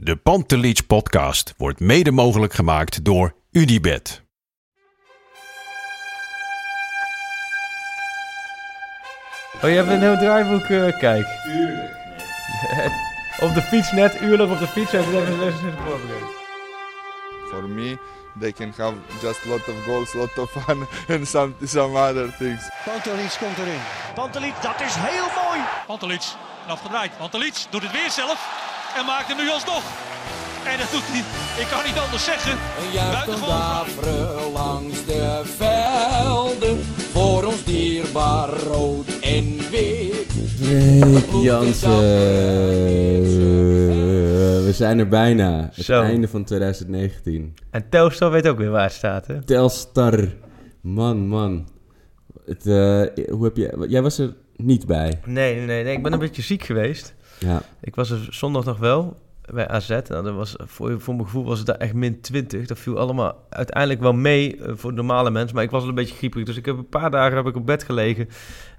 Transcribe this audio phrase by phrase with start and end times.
[0.00, 4.22] De Pantelich podcast wordt mede mogelijk gemaakt door Unibed.
[9.54, 11.26] Oh, je hebt een heel draaiboek, eh, kijk.
[11.42, 11.90] Tuurlijk.
[13.46, 16.30] op de fiets net, uurlijk op de fiets, hebben we even even voorbereid.
[17.48, 17.98] For me,
[18.40, 21.98] they can have just a lot of goals, a lot of fun and some, some
[21.98, 22.70] other things.
[22.84, 23.80] Pantelic komt erin.
[24.14, 25.60] Pantelic, dat is heel mooi.
[25.86, 26.22] Pantelic,
[26.66, 27.16] afgedraaid.
[27.16, 29.82] Pantelic doet het weer zelf en maakt hem nu alsnog.
[30.64, 31.22] En dat doet hij,
[31.62, 32.52] ik kan niet anders zeggen.
[32.52, 36.78] Een juichen langs de velden,
[37.12, 40.26] voor ons dierbaar rood en wit.
[41.42, 41.98] Jansen.
[44.64, 45.70] We zijn er bijna.
[45.74, 46.02] Het Zo.
[46.02, 47.54] einde van 2019.
[47.70, 49.42] En Telstar weet ook weer waar het staat, hè?
[49.44, 50.28] Telstar.
[50.80, 51.68] Man, man.
[52.46, 53.86] Het, eh, hoe heb je...
[53.88, 55.20] Jij was er niet bij.
[55.24, 57.14] Nee, nee, nee, ik ben een beetje ziek geweest.
[57.38, 57.62] Ja.
[57.80, 59.16] Ik was er zondag nog wel
[59.52, 59.88] bij AZ.
[59.88, 62.66] Nou, dat was, voor, voor mijn gevoel was het daar echt min 20.
[62.66, 65.54] Dat viel allemaal uiteindelijk wel mee eh, voor normale mensen.
[65.54, 66.46] Maar ik was wel een beetje grieperig.
[66.46, 68.28] Dus ik heb een paar dagen heb ik op bed gelegen.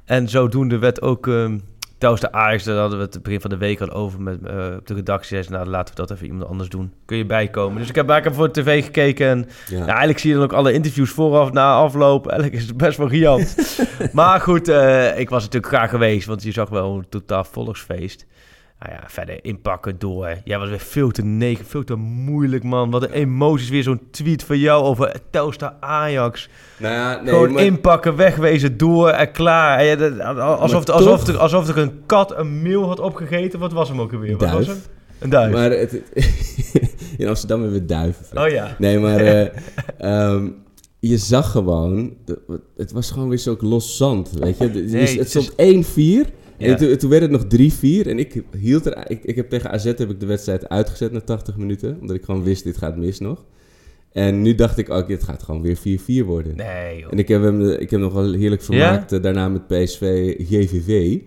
[0.05, 1.27] En zodoende werd ook...
[1.27, 1.57] ehm
[1.99, 4.75] Trouwens, de Ajax, daar hadden we het begin van de week al over met eh,
[4.77, 5.29] op de redactie.
[5.29, 6.93] Zei ze, nou, laten we dat even iemand anders doen.
[7.05, 7.79] Kun je bijkomen?
[7.79, 9.27] Dus ik heb heb voor de tv gekeken.
[9.27, 9.77] En Ja.
[9.77, 12.27] ja, eigenlijk zie je dan ook alle interviews vooraf, na afloop.
[12.27, 13.55] Eigenlijk is het best wel riant.
[14.11, 18.25] maar goed, eh, ik was natuurlijk graag geweest, want je zag wel een totaal volksfeest.
[18.79, 20.37] Nou ja, verder inpakken door.
[20.43, 22.89] Jij was weer veel te negen, veel te moeilijk, man.
[22.91, 23.69] Wat een emoties.
[23.69, 26.49] Weer zo'n tweet van jou over Telstar Ajax.
[26.77, 29.79] Nou ja, nee, Gewoon maar- inpakken, wegwezen, door en klaar.
[29.79, 33.59] En alsof, alsof, er, alsof er een kat een meal had opgegeten.
[33.59, 34.37] Wat was hem ook alweer?
[34.37, 34.77] Wat was hem?
[35.19, 35.51] Een duif.
[35.53, 36.01] Maar het,
[37.17, 38.25] in Amsterdam hebben we duiven.
[38.37, 38.75] Oh ja.
[38.77, 39.47] Nee, maar eh,
[39.97, 40.47] ehm,
[40.99, 42.13] je zag gewoon...
[42.77, 44.67] Het was gewoon weer zo'n los zand, weet je.
[44.69, 46.29] Nee, het stond is- 1-4...
[46.59, 49.11] En toen, toen werd het nog 3-4 en ik hield er...
[49.11, 51.97] Ik, ik heb tegen AZ heb ik de wedstrijd uitgezet na 80 minuten.
[51.99, 53.45] Omdat ik gewoon wist, dit gaat mis nog.
[54.11, 55.77] En nu dacht ik, oké, het gaat gewoon weer
[56.23, 56.55] 4-4 worden.
[56.55, 57.11] Nee, joh.
[57.11, 61.17] En ik heb hem, ik heb nog wel heerlijk vermaakt eh, daarna met PSV JVV.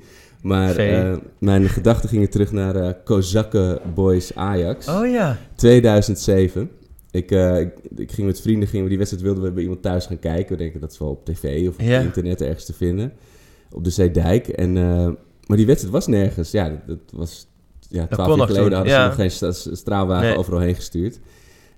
[0.42, 4.88] Maar eh, mijn gedachten gingen terug naar eh Kozakken Boys Ajax.
[4.88, 5.38] Oh ja.
[5.56, 6.70] 2007.
[7.10, 10.06] Ik, ik, ik ging met vrienden, gingen we die wedstrijd wilden we bij iemand thuis
[10.06, 10.56] gaan kijken.
[10.56, 12.00] We denken dat is wel op tv of op Ja.
[12.00, 13.12] internet ergens te vinden.
[13.74, 14.48] Op de Zeedijk.
[14.48, 15.08] En, eh,
[15.46, 16.50] maar die wedstrijd was nergens.
[16.50, 17.46] Ja, dat, dat was...
[17.88, 19.00] Ja, twaalf jaar geleden toen, hadden ja.
[19.02, 20.36] ze nog geen sta- straalwagen Nee.
[20.38, 21.18] overal heen gestuurd.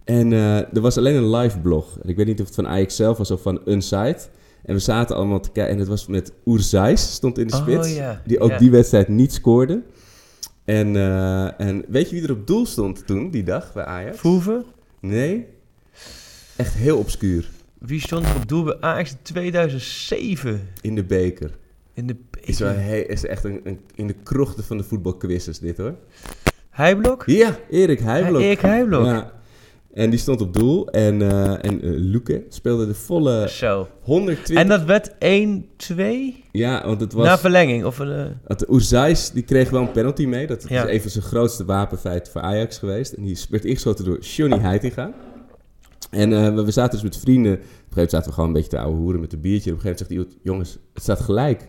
[0.04, 1.99] En eh, er was alleen een live blog.
[2.03, 4.19] En ik weet niet of het van Ajax zelf was of van Unsite.
[4.65, 5.72] En we zaten allemaal te kijken.
[5.72, 7.99] En het was met Oerzijs, stond in de Oh, spits.
[8.25, 9.83] Die ook die wedstrijd niet scoorde.
[10.65, 14.19] En, eh, en weet je wie er op doel stond toen, die dag, bij Ajax?
[14.19, 14.65] Voeven?
[15.00, 15.47] Nee.
[16.56, 17.50] Echt heel obscuur.
[17.78, 20.69] Wie stond er op doel bij Ajax in 2007?
[20.81, 21.50] In de beker.
[21.94, 22.75] In de Is, wel
[23.06, 25.94] is echt een, een, in de krochten van de voetbalquizzes dit hoor.
[26.71, 27.22] Heijblok?
[27.27, 28.41] Ja, Erik Heijblok.
[28.41, 29.05] Erik Heijblok.
[29.05, 29.32] Ja.
[29.94, 30.88] En die stond op doel.
[30.91, 33.88] En, eh en eh, Luke speelde de volle Zo.
[34.00, 34.56] 120...
[34.56, 35.15] En dat werd 1-2
[36.53, 37.27] Ja, want het was...
[37.27, 37.84] na verlenging.
[37.84, 38.37] Of een,
[38.69, 40.47] Oerzijs, die kreeg wel een penalty mee.
[40.47, 40.84] Dat Ja.
[40.84, 43.12] is een van zijn grootste wapenfeiten voor Ajax geweest.
[43.12, 45.13] En die werd ingeschoten door Johnny Heitinga.
[46.10, 47.53] En eh, we, zaten dus met vrienden.
[47.53, 49.71] Op een gegeven moment zaten we gewoon een beetje te ouwe hoeren met een biertje.
[49.71, 51.68] Op een gegeven moment zegt iemand, jongens, het staat gelijk.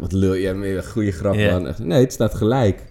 [0.00, 1.34] Wat lul je, een goede grap.
[1.34, 2.82] Echt, Nee, het staat gelijk.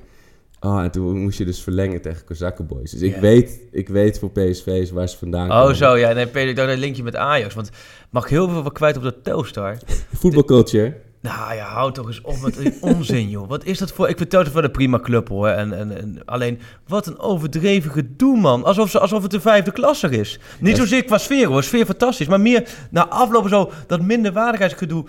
[0.59, 2.91] Oh, en toen moest je dus verlengen tegen Kozakkenboys.
[2.91, 5.75] Dus ik, weet, ik weet voor PSV's waar ze vandaan Oh, komen.
[5.75, 5.97] zo.
[5.97, 7.53] Ja, nee, Peter, ik dacht een linkje met Ajax.
[7.53, 7.69] Want
[8.09, 9.77] mag ik heel veel wat kwijt op dat Telstar?
[10.19, 10.93] Voetbalculture.
[11.21, 13.47] Nou ja, houd toch eens op met die onzin, joh.
[13.49, 14.09] Wat is dat voor...
[14.09, 15.47] Ik vind Telstar wel een prima club, hoor.
[15.47, 18.63] En, en, en alleen, wat een overdreven gedoe, man.
[18.63, 20.39] Alsof, ze, alsof het de vijfde klasser is.
[20.59, 21.63] Niet zozeer qua sfeer, hoor.
[21.63, 22.27] Sfeer fantastisch.
[22.27, 25.05] Maar meer na aflopen zo, dat minderwaardigheidsgedoe.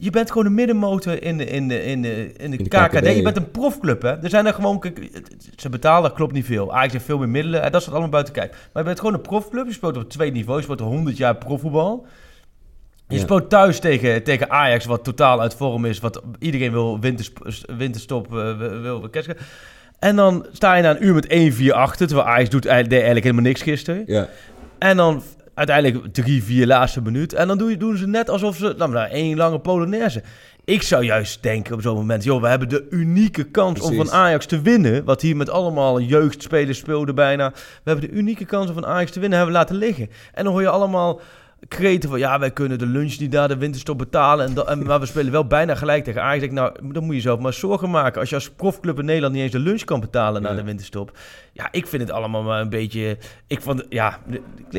[0.00, 2.96] Je bent gewoon een middenmotor in de, in de, in de, in de, de KKD.
[2.96, 3.16] KKD.
[3.16, 4.22] Je bent een profclub, hè.
[4.22, 4.80] Er zijn er gewoon...
[4.80, 5.22] kijk,
[5.56, 6.74] Ze betalen, klopt niet veel.
[6.74, 7.62] Ajax heeft veel meer middelen.
[7.62, 8.50] en Dat staat allemaal buiten kijf.
[8.50, 9.66] Maar je bent gewoon een profclub.
[9.66, 10.56] Je speelt op twee niveaus.
[10.58, 12.06] Je speelt 100 jaar profvoetbal.
[13.08, 13.20] Je Ja.
[13.20, 15.98] speelt thuis tegen, tegen Ajax, wat totaal uit vorm is.
[15.98, 17.00] Wat iedereen wil
[17.76, 19.36] winterstop, eh, wil, catchen.
[19.98, 22.06] En dan sta je na een uur met 1-4 achter.
[22.06, 24.02] Terwijl Ajax doet deed eigenlijk helemaal niks gisteren.
[24.06, 24.28] Ja.
[24.78, 25.22] En dan
[25.58, 27.32] uiteindelijk drie, vier laatste minuut.
[27.32, 28.74] En dan doen, doen ze net alsof ze...
[28.76, 30.22] Nou, maar één lange Polonaise.
[30.64, 32.24] Ik zou juist denken op zo'n moment...
[32.24, 35.04] joh, we hebben de unieke kans om van Ajax te winnen.
[35.04, 37.50] Wat hier met allemaal jeugdspelers speelde bijna.
[37.52, 39.38] We hebben de unieke kans om van Ajax te winnen.
[39.38, 40.10] Hebben we laten liggen.
[40.32, 41.20] En dan hoor je allemaal
[41.68, 42.18] kreten van...
[42.18, 44.46] ja, wij kunnen de lunch niet naar de winterstop betalen.
[44.46, 46.44] En dat, en, maar we spelen wel bijna gelijk tegen Ajax.
[46.44, 48.20] Ik nou, dan moet je zelf maar zorgen maken.
[48.20, 50.42] Als je als profclub in Nederland niet eens de lunch kan betalen...
[50.42, 50.56] na Ja.
[50.56, 51.18] de winterstop.
[51.52, 53.16] Ja, ik vind het allemaal maar een beetje...
[53.46, 54.18] Ik vond, ja,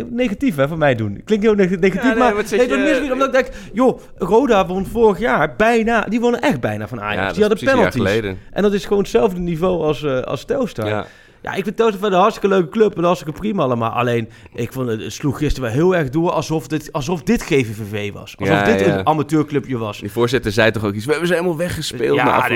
[0.09, 1.21] negatief hè, van mij doen.
[1.25, 2.43] Klinkt heel neg- negatief, Ja, nee, maar...
[2.51, 3.47] nee, dat mis niet, omdat ik denk...
[3.73, 6.01] joh, Roda won vorig jaar bijna...
[6.01, 7.27] Die wonnen echt bijna van Ajax.
[7.27, 7.93] Ja, die hadden penalties.
[7.93, 8.37] geleden.
[8.51, 11.05] En dat is gewoon hetzelfde niveau als, eh als Telstar.
[11.41, 11.49] Ja.
[11.51, 13.91] Ja, ik vind Telstar verder een hartstikke leuke club en hartstikke prima allemaal.
[13.91, 17.43] Alleen, ik vond het, het sloeg gisteren wel heel erg door alsof dit, alsof dit
[17.43, 18.37] GVVV was.
[18.37, 18.97] Alsof Ja, dit ja.
[18.99, 19.99] een amateurclubje was.
[19.99, 21.05] Die voorzitter zei toch ook iets.
[21.05, 22.47] We hebben ze helemaal weggespeeld na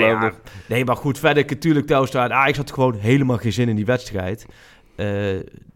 [0.68, 0.84] nee, ja.
[0.84, 2.24] maar goed, verder natuurlijk Telstar.
[2.24, 4.46] en Ajax had gewoon helemaal geen zin in die wedstrijd.
[4.96, 5.06] Eh,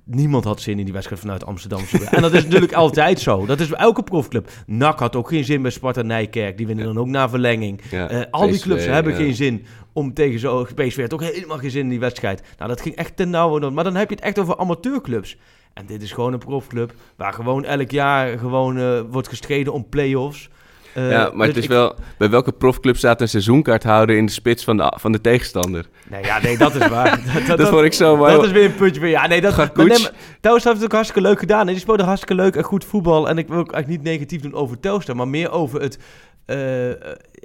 [0.05, 1.81] niemand had zin in die wedstrijd vanuit Amsterdam.
[2.11, 3.47] en dat is natuurlijk altijd zo.
[3.47, 4.51] Dat is bij elke profclub.
[4.67, 6.57] NAC had ook geen zin bij Sparta Nijkerk.
[6.57, 7.81] Die winnen dan ook na verlenging.
[7.91, 9.19] Ja, Eh, al die clubs hebben ja.
[9.19, 9.67] geen zin
[9.99, 10.67] om tegen zo...
[10.75, 12.43] PSV had ook helemaal geen zin in die wedstrijd.
[12.59, 13.71] Nou, dat ging echt ten nauwe.
[13.71, 15.37] Maar dan heb je het echt over amateurclubs.
[15.75, 19.89] En dit is gewoon een profclub waar gewoon elk jaar gewoon eh, wordt gestreden om
[19.89, 20.49] play-offs.
[20.95, 21.95] Eh, ja, maar dus het is ik- wel...
[22.19, 25.87] Bij welke profclub staat een seizoenkaarthouder in de spits van de, van de tegenstander?
[26.11, 27.21] Nee, ja, nee, dat is waar.
[27.47, 28.33] dat, Dat vond ik zo mooi.
[28.35, 29.11] Dat is weer een puntje weer.
[29.11, 31.61] Ja, nee, dat maar nee, maar Telstar heeft het ook hartstikke leuk gedaan.
[31.61, 33.29] En die speelde hartstikke leuk en goed voetbal.
[33.29, 35.99] En ik wil ook eigenlijk niet negatief doen over Telstar, maar meer over het...
[36.47, 36.89] eh,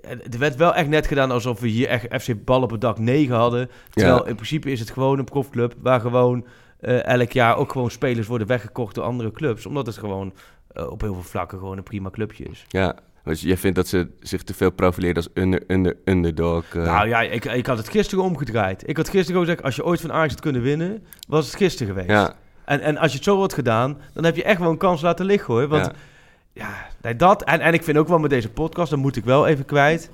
[0.07, 2.99] er werd wel echt net gedaan alsof we hier echt FC Bal op het dak
[2.99, 3.69] 9 hadden.
[3.89, 4.29] Terwijl Ja.
[4.29, 6.45] in principe is het gewoon een profclub waar gewoon
[6.79, 9.65] eh, elk jaar ook gewoon spelers worden weggekocht door andere clubs.
[9.65, 10.33] Omdat het gewoon
[10.73, 12.65] eh, op heel veel vlakken gewoon een prima clubje is.
[12.67, 16.75] Ja, dus jij vindt dat ze zich te veel profileren als under, under, underdog?
[16.75, 16.83] eh.
[16.83, 18.87] Nou ja, ik, ik had het gisteren omgedraaid.
[18.89, 21.55] Ik had gisteren gewoon gezegd, als je ooit van Ajax had kunnen winnen, was het
[21.55, 22.09] gisteren geweest.
[22.09, 22.33] ja,
[22.65, 25.01] En, en als je het zo had gedaan, dan heb je echt wel een kans
[25.01, 25.67] laten liggen hoor.
[25.67, 25.91] Want ja.
[26.53, 27.43] Ja, nee, dat.
[27.43, 30.09] En, en ik vind ook wel met deze podcast, dat moet ik wel even kwijt.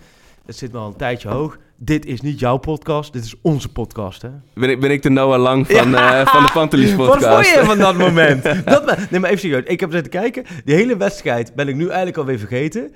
[0.46, 1.58] Het zit me al een tijdje hoog.
[1.76, 4.22] Dit is niet jouw podcast, dit is onze podcast.
[4.22, 4.30] Hè?
[4.54, 7.26] Ben, ik, ben ik de Noah Lang van, eh, van de Pantelis podcast?
[7.26, 8.44] Wat vond je van dat moment?
[8.66, 9.64] dat, nee, maar even serieus.
[9.64, 10.46] Ik heb zitten kijken.
[10.66, 12.94] Die hele wedstrijd ben ik nu eigenlijk alweer vergeten.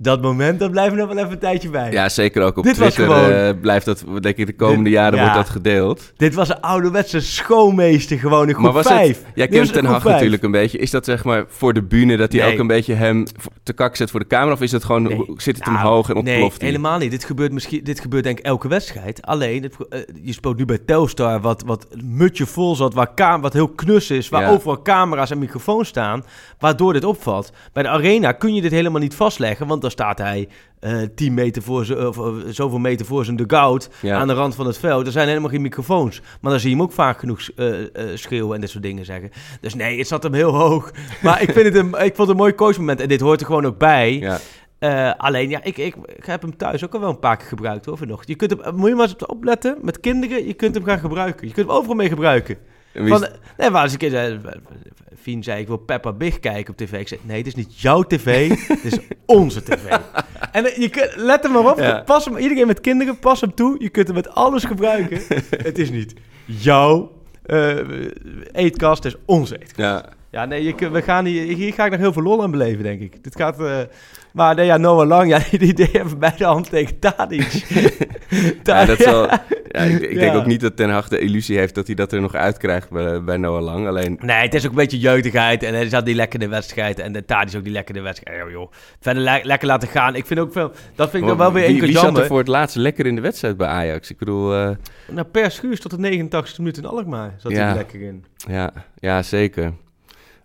[0.00, 1.92] Dat moment, dat blijft nog wel even een tijdje bij.
[1.92, 4.92] Ja, zeker ook op Dit Twitter gewoon- eh, blijft dat, denk ik, de komende Dit-
[4.92, 5.20] jaren ja.
[5.22, 6.12] wordt dat gedeeld.
[6.16, 9.08] Dit was een ouderwetse schoolmeester gewoon in groep maar was 5.
[9.08, 10.78] het, jij kent Ten Hag natuurlijk een beetje.
[10.78, 12.52] Is dat zeg maar voor de bühne dat hij Nee.
[12.52, 13.24] ook een beetje hem
[13.62, 14.52] te kak zet voor de camera?
[14.52, 15.24] Of is het gewoon, Nee.
[15.36, 17.10] zit het Nou, omhoog en ontploft Nee, helemaal niet.
[17.10, 19.22] Dit gebeurt, misschien, dit gebeurt denk ik elke wedstrijd.
[19.22, 23.40] Alleen, het, eh, je speelt nu bij Telstar, wat, wat mutje vol zat, waar kam,
[23.40, 24.50] wat heel knus is, waar Ja.
[24.50, 26.24] overal camera's en microfoons staan,
[26.58, 27.52] waardoor dit opvalt.
[27.72, 30.48] Bij de Arena kun je dit helemaal niet vastleggen, want dan staat hij
[30.80, 34.18] eh 10 meter voor zijn, of, of zoveel meter voor zijn dugout Ja.
[34.18, 35.06] aan de rand van het veld.
[35.06, 36.20] Er zijn helemaal geen microfoons.
[36.40, 39.04] Maar dan zie je hem ook vaak genoeg eh, eh, schreeuwen en dit soort dingen
[39.04, 39.30] zeggen.
[39.60, 40.90] Dus nee, het zat hem heel hoog.
[41.22, 43.46] Maar ik, vind het een, ik vond het een mooi coachmoment en dit hoort er
[43.46, 44.18] gewoon ook bij.
[44.18, 44.38] Ja.
[44.78, 47.46] Eh, alleen, ja, ik, ik, ik heb hem thuis ook al wel een paar keer
[47.46, 48.28] gebruikt hoor, vanochtend.
[48.28, 51.48] Je kunt hem, moet je maar eens opletten, met kinderen, je kunt hem gaan gebruiken.
[51.48, 52.56] Je kunt hem overal mee gebruiken.
[52.94, 53.26] Van,
[53.56, 54.40] nee, maar als ik zei,
[55.20, 56.92] Fien zei, ik wil Peppa Big kijken op tv.
[56.92, 59.96] Ik zei, nee, het is niet jouw tv, het is onze tv.
[60.52, 62.02] En eh, je kunt, let hem maar op, Ja.
[62.04, 63.76] pas hem, iedereen met kinderen, pas hem toe.
[63.78, 65.20] Je kunt hem met alles gebruiken.
[65.68, 66.14] het is niet
[66.44, 67.76] jouw eh,
[68.52, 69.76] eetkast, het is onze eetkast.
[69.78, 70.16] ja.
[70.30, 72.82] Ja, nee, je, we gaan hier, hier ga ik nog heel veel lol aan beleven,
[72.82, 73.24] denk ik.
[73.24, 73.60] Dit gaat...
[73.60, 73.80] eh,
[74.32, 77.46] maar nee, ja, Noah Lang, ja, die idee hebben bij de hand tegen Tadic.
[78.62, 79.22] Ja, dat zal,
[79.68, 80.38] ja, ik, ik denk Ja.
[80.38, 83.22] ook niet dat Ten Hag de illusie heeft dat hij dat er nog uitkrijgt bij,
[83.24, 83.86] bij Noah Lang.
[83.86, 85.62] Alleen, Nee, het is ook een beetje jeugdigheid.
[85.62, 86.98] En hij zat die lekker in de wedstrijd.
[86.98, 88.38] En de Tadic ook die lekker in de wedstrijd.
[88.44, 88.72] Ja, joh.
[89.00, 90.14] Verder le- lekker laten gaan.
[90.14, 90.72] Ik vind ook veel...
[90.94, 93.06] Dat vind ik dan wel weer één keer wie zat er voor het laatst lekker
[93.06, 94.10] in de wedstrijd bij Ajax?
[94.10, 94.70] Ik bedoel, eh,
[95.10, 98.24] Nou, per schuurs tot de 89 minuten in Alkmaar zat hij er lekker in.
[98.48, 99.72] ja, ja, zeker.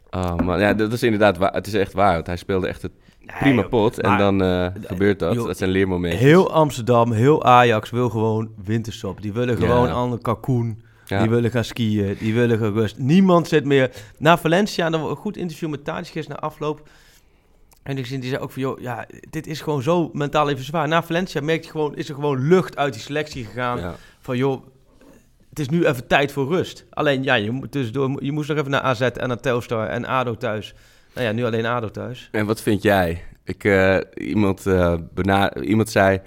[0.09, 1.53] Oh, maar ja, dat is inderdaad waar.
[1.53, 2.13] Het is echt waar.
[2.13, 2.91] Want hij speelde echt het
[3.25, 3.99] prima joh, pot.
[3.99, 5.33] En dan eh, gebeurt dat.
[5.33, 6.19] joh, dat zijn leermomenten.
[6.19, 9.21] Heel Amsterdam, heel Ajax wil gewoon winterstop.
[9.21, 10.81] Die willen gewoon aan de kalkoen.
[11.05, 11.19] Ja.
[11.19, 12.15] Die willen gaan skiën.
[12.19, 12.97] Die willen gaan rust.
[12.97, 13.91] Niemand zit meer...
[14.17, 16.89] Na Valencia, en dan een goed interview met Tadic gisteren na afloop.
[17.83, 20.63] En ik zie die zei ook van, joh, ja, dit is gewoon zo mentaal even
[20.63, 20.87] zwaar.
[20.87, 23.79] Na Valencia merk je gewoon, is er gewoon lucht uit die selectie gegaan.
[23.79, 23.95] Ja.
[24.19, 24.65] Van, joh,
[25.49, 26.85] het is nu even tijd voor rust.
[26.89, 30.05] Alleen, ja, je, moet tussendoor, je moest nog even naar AZ en naar Telstar en
[30.05, 30.73] ADO thuis.
[31.15, 32.29] Nou ja, nu alleen ADO thuis.
[32.31, 33.23] En wat vind jij?
[33.43, 34.63] Ik, eh, iemand,
[35.13, 36.19] bena- iemand zei,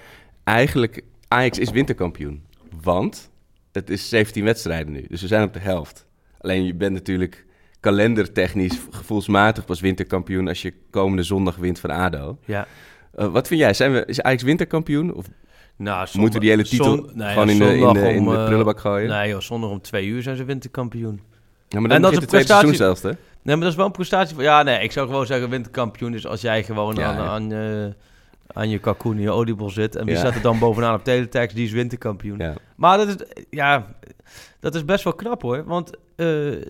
[0.44, 2.44] eigenlijk Ajax is winterkampioen.
[2.82, 3.30] Want
[3.72, 6.06] het is 17 wedstrijden nu, dus we zijn op de helft.
[6.40, 7.44] Alleen je bent natuurlijk
[7.80, 10.48] kalendertechnisch, gevoelsmatig pas winterkampioen...
[10.48, 12.38] als je komende zondag wint van ADO.
[12.44, 12.66] Ja.
[13.14, 13.74] Eh, wat vind jij?
[13.74, 15.14] Zijn we, is Ajax winterkampioen?
[15.14, 15.26] Of
[15.76, 18.44] Nou, moeten we die hele titel zon- gewoon in de, in de, in om, de
[18.44, 19.08] prullenbak gooien?
[19.08, 21.20] Nee joh, zondag om twee uur zijn ze winterkampioen.
[21.68, 23.08] Ja, maar En dat is een prestatie- zelfs, hè?
[23.42, 24.44] Nee, maar dat is wel een prestatie van...
[24.44, 26.12] Ja, nee, ik zou gewoon zeggen winterkampioen.
[26.12, 27.26] Dus als jij gewoon Ja, aan, ja.
[27.26, 27.92] aan, eh,
[28.46, 29.96] aan je kalkoen, in je oliebol zit...
[29.96, 32.42] en wie staat er dan bovenaan op teletext, die is winterkampioen.
[32.76, 33.16] Maar dat is,
[33.50, 33.86] ja,
[34.60, 35.64] dat is best wel knap hoor.
[35.64, 36.26] Want eh,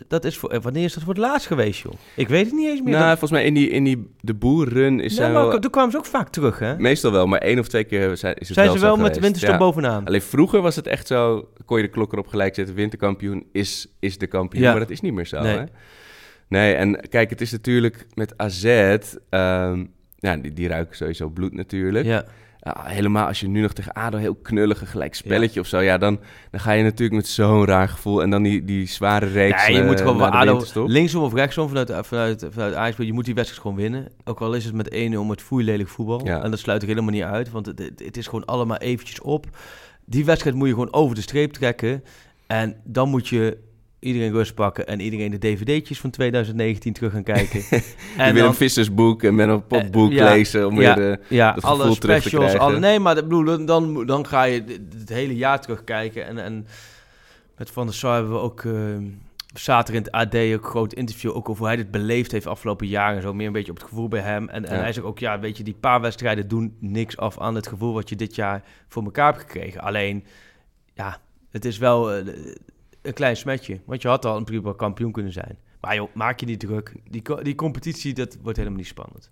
[0.08, 1.92] dat is voor, eh, wanneer is dat voor het laatst geweest, joh?
[2.16, 2.92] Ik weet het niet eens meer.
[2.92, 5.58] Nou, Dat- volgens mij in die, in die de boerrun is Nee, maar wel...
[5.58, 6.78] toen kwamen ze ook vaak terug, hè?
[6.78, 9.14] Meestal wel, maar één of twee keer zijn, is het Zijn wel ze wel met
[9.14, 9.58] de winterstop Ja.
[9.58, 10.04] bovenaan?
[10.04, 13.86] Alleen vroeger was het echt zo, kon je de klok erop gelijk zetten, winterkampioen is,
[14.00, 14.70] is de kampioen, Ja.
[14.70, 15.40] maar dat is niet meer zo.
[15.42, 15.56] Nee.
[15.58, 15.64] Hè?
[16.48, 19.84] Nee, en kijk, het is natuurlijk met AZ, ehm,
[20.18, 22.04] ja, die, die ruiken sowieso bloed natuurlijk.
[22.06, 22.24] Ja.
[22.66, 25.98] Ja, helemaal als je nu nog tegen ADO heel knullige gelijk spelletje of zo, ja,
[25.98, 26.20] dan,
[26.50, 29.72] dan ga je natuurlijk met zo'n raar gevoel en dan die, die zware reeks Ja,
[29.72, 33.12] je eh, moet gewoon naar bij ADO, linksom of rechtsom vanuit, vanuit, vanuit Ajax, je
[33.12, 34.08] moet die wedstrijd gewoon winnen.
[34.24, 36.26] Ook al is het met 1-0 met foeilelijk voetbal.
[36.26, 36.42] Ja.
[36.42, 39.46] En dat sluit ik helemaal niet uit, want het, het is gewoon allemaal eventjes op.
[40.04, 42.04] Die wedstrijd moet je gewoon over de streep trekken.
[42.46, 43.58] En dan moet je
[43.98, 47.62] iedereen rust pakken en iedereen de dvd'tjes van 2019 terug gaan kijken.
[48.16, 51.52] En dan- een vissersboek en met een potboek ja, lezen om ja, weer de, ja,
[51.52, 54.64] dat alle specials, alle, nee, maar bedoel, dan- dan, dan ga je
[54.98, 56.26] het hele jaar terugkijken.
[56.26, 56.66] En, en
[57.56, 58.64] met Van der Sar hebben we ook...
[58.64, 58.72] eh,
[59.54, 62.46] zaterdag in het AD ook een groot interview ook over hoe hij dit beleefd heeft
[62.46, 63.34] afgelopen jaren en zo.
[63.34, 64.48] Meer een beetje op het gevoel bij hem.
[64.48, 64.80] En, en Ja.
[64.82, 67.92] hij zegt ook, ja, weet je, die paar wedstrijden doen niks af aan het gevoel
[67.92, 69.80] wat je dit jaar voor elkaar hebt gekregen.
[69.80, 70.24] Alleen,
[70.94, 71.18] ja,
[71.50, 72.24] het is wel eh,
[73.06, 73.80] een klein smetje.
[73.84, 75.58] Want je had al een prima kampioen kunnen zijn.
[75.86, 76.92] Maar joh, maak je niet druk.
[77.10, 79.30] Die, die competitie, dat wordt helemaal niet spannend.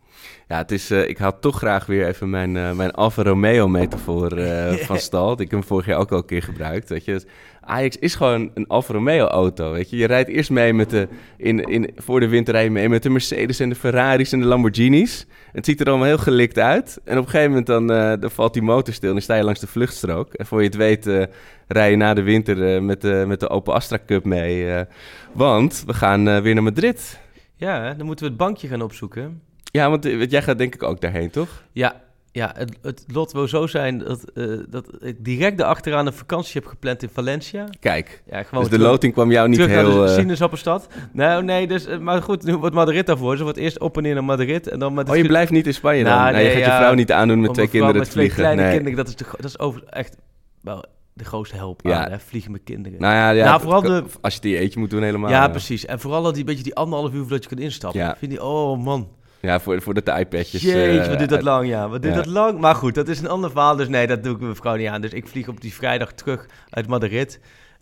[0.49, 3.69] Ja, het is, eh, ik haal toch graag weer even mijn, eh, mijn Alfa Romeo
[3.69, 5.33] metafoor eh, van stal.
[5.33, 6.89] Ik heb hem vorig jaar ook al een keer gebruikt.
[6.89, 7.25] Weet je.
[7.65, 9.73] Ajax is gewoon een Alfa Romeo auto.
[9.73, 9.97] Weet je.
[9.97, 13.03] je rijdt eerst mee met de, in, in, voor de winter rij je mee met
[13.03, 15.27] de Mercedes en de Ferraris en de Lamborghinis.
[15.53, 17.01] Het ziet er allemaal heel gelikt uit.
[17.05, 19.35] En op een gegeven moment dan, eh, dan valt die motor stil en dan sta
[19.35, 20.33] je langs de vluchtstrook.
[20.35, 21.23] En voor je het weet eh,
[21.69, 24.85] rij je na de winter eh, met, de, met de Open Astra Cup mee.
[25.33, 27.21] want we gaan weer naar Madrid.
[27.57, 29.43] Ja, dan moeten we het bankje gaan opzoeken.
[29.65, 31.65] Ja, want jij gaat denk ik ook daarheen, toch?
[31.73, 32.04] Ja,
[32.35, 36.53] ja het, het lot wil zo zijn dat, eh, dat ik direct erachteraan een vakantie
[36.61, 37.65] heb gepland in Valencia.
[37.81, 39.97] Kijk, Ja, gewoon dus de terug- loting kwam jou niet terug heel...
[39.97, 40.87] naar de eh, sinaasappelstad.
[41.13, 43.37] Nou, nee, dus, eh, maar goed, nu wordt Madrid daarvoor.
[43.37, 45.09] Ze wordt eerst op en neer naar Madrid en dan met...
[45.11, 46.13] Oh, je blijft niet in Spanje dan?
[46.13, 48.11] Nou, Nou, je nee, gaat ja, je vrouw niet aandoen met twee kinderen met te
[48.11, 48.43] twee vliegen.
[48.45, 48.71] kleine nee.
[48.73, 50.17] kinderen, dat is, de, dat is over echt
[50.61, 52.05] wel de grootste help Ja.
[52.05, 52.19] aan, hè?
[52.19, 53.01] Vliegen met kinderen.
[53.01, 55.31] Nou ja, ja Nou, vooral de- als je die eentje moet doen helemaal.
[55.31, 55.87] ja, precies.
[55.87, 58.01] En vooral dat die beetje die anderhalf uur voordat je kunt instappen.
[58.01, 58.17] Ja.
[58.19, 59.09] Vind je, oh man.
[59.45, 60.63] Ja, voor, voordat de iPadjes...
[60.63, 61.89] Jeetje, eh, wat duurt dat lang, ja.
[61.89, 62.23] Wat duurt Ja.
[62.23, 62.61] dat lang?
[62.61, 63.77] Maar goed, dat is een ander verhaal.
[63.77, 65.01] Dus nee, dat doe ik mijn vrouw niet aan.
[65.01, 67.41] Dus ik vlieg op die vrijdag terug uit Madrid.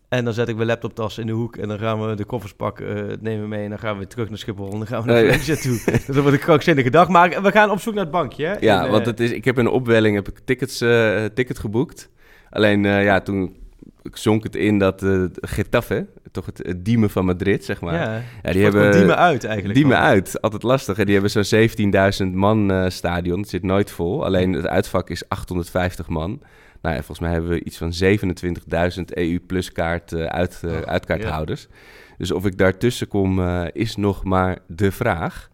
[0.08, 1.56] En dan zet ik mijn laptoptas in de hoek.
[1.56, 3.62] En dan gaan we de koffers pakken, eh, nemen mee.
[3.64, 4.72] En dan gaan we weer terug naar Schiphol.
[4.72, 5.30] En dan gaan we naar Nee.
[5.30, 5.82] Valencia toe.
[5.92, 7.08] dus dat wordt een krankzinnige dag.
[7.08, 8.54] Maar we gaan op zoek naar het bankje, hè?
[8.60, 11.58] Ja, eh, want het is, ik heb in een opwelling heb ik tickets, eh, ticket
[11.58, 12.08] geboekt.
[12.50, 13.56] Alleen eh, ja, toen
[14.02, 17.94] zonk het in dat eh Getafe, toch het, het diemen van Madrid, zeg maar.
[18.42, 18.92] Ja, die hebben...
[18.92, 20.10] diemen uit eigenlijk Diemen gewoon.
[20.10, 20.98] uit, altijd lastig.
[20.98, 21.68] En die hebben zo'n
[22.28, 23.40] 17.000 man eh, stadion.
[23.40, 24.24] Het zit nooit vol.
[24.24, 26.28] Alleen het uitvak is 850 man.
[26.82, 27.92] Nou ja, volgens mij hebben we iets van
[28.98, 31.66] 27.000 EU-plus kaart, uit, eh, Oh, uitkaarthouders.
[32.18, 35.50] Dus of ik daartussen kom, eh, is nog maar de vraag.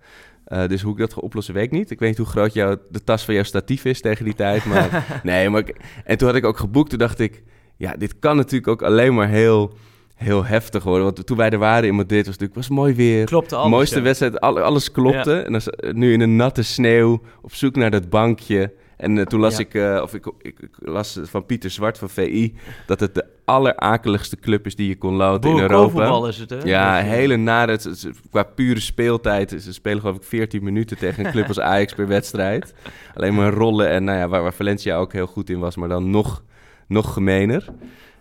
[0.66, 1.90] Dus hoe ik dat ga oplossen, weet ik niet.
[1.90, 4.64] Ik weet niet hoe groot jouw, de tas van jouw statief is tegen die tijd.
[4.64, 6.90] Maar nee, maar ik- en toen had ik ook geboekt.
[6.90, 7.42] Toen dacht ik,
[7.76, 9.74] ja, dit kan natuurlijk ook alleen maar heel,
[10.18, 11.04] heel heftig worden.
[11.04, 13.24] Want toen wij er waren in Madrid, was het natuurlijk was mooi weer.
[13.24, 14.02] Klopte alles, Mooiste ja.
[14.02, 15.30] wedstrijd, al- alles klopte.
[15.30, 15.42] Ja.
[15.44, 15.62] En dan,
[15.98, 18.72] nu in een natte sneeuw, op zoek naar dat bankje.
[18.96, 19.58] En eh, toen las Ja.
[19.58, 22.54] ik, eh, of ik, ik, ik las van Pieter Zwart van VI,
[22.86, 26.28] dat het de allerakeligste club is die je kon loten in Europa.
[26.28, 26.58] Is het, hè?
[26.64, 29.54] Ja, eh, hele nare, het- het- qua pure speeltijd.
[29.62, 32.74] Ze spelen geloof ik 14 minuten tegen een club als Ajax per wedstrijd.
[33.14, 35.88] Alleen maar rollen en nou ja, waar, waar Valencia ook heel goed in was, maar
[35.88, 36.42] dan nog,
[36.88, 37.64] nog gemener.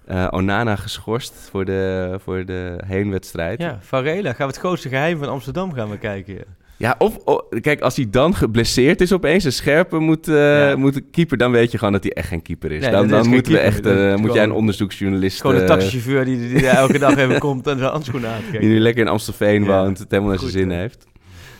[0.07, 3.61] Eh, Onana geschorst voor de, voor de heenwedstrijd.
[3.61, 4.29] Ja, Varela.
[4.29, 6.33] Gaan we het grootste geheim van Amsterdam gaan we kijken.
[6.33, 6.43] ja.
[6.79, 10.75] Ja, of oh, kijk, als hij dan geblesseerd is opeens, een scherpe moet, eh, Ja.
[10.75, 12.81] moet de keeper, dan weet je gewoon dat hij echt geen keeper is.
[12.81, 15.41] Nee, dan is dan moeten we echt, eh, moet jij een onderzoeksjournalist.
[15.41, 18.79] Gewoon een taxichauffeur die, die, elke dag even komt en zijn handschoenen aan die nu
[18.79, 19.67] lekker in Amstelveen Ja.
[19.83, 21.05] woont, het helemaal naar zijn zin heeft.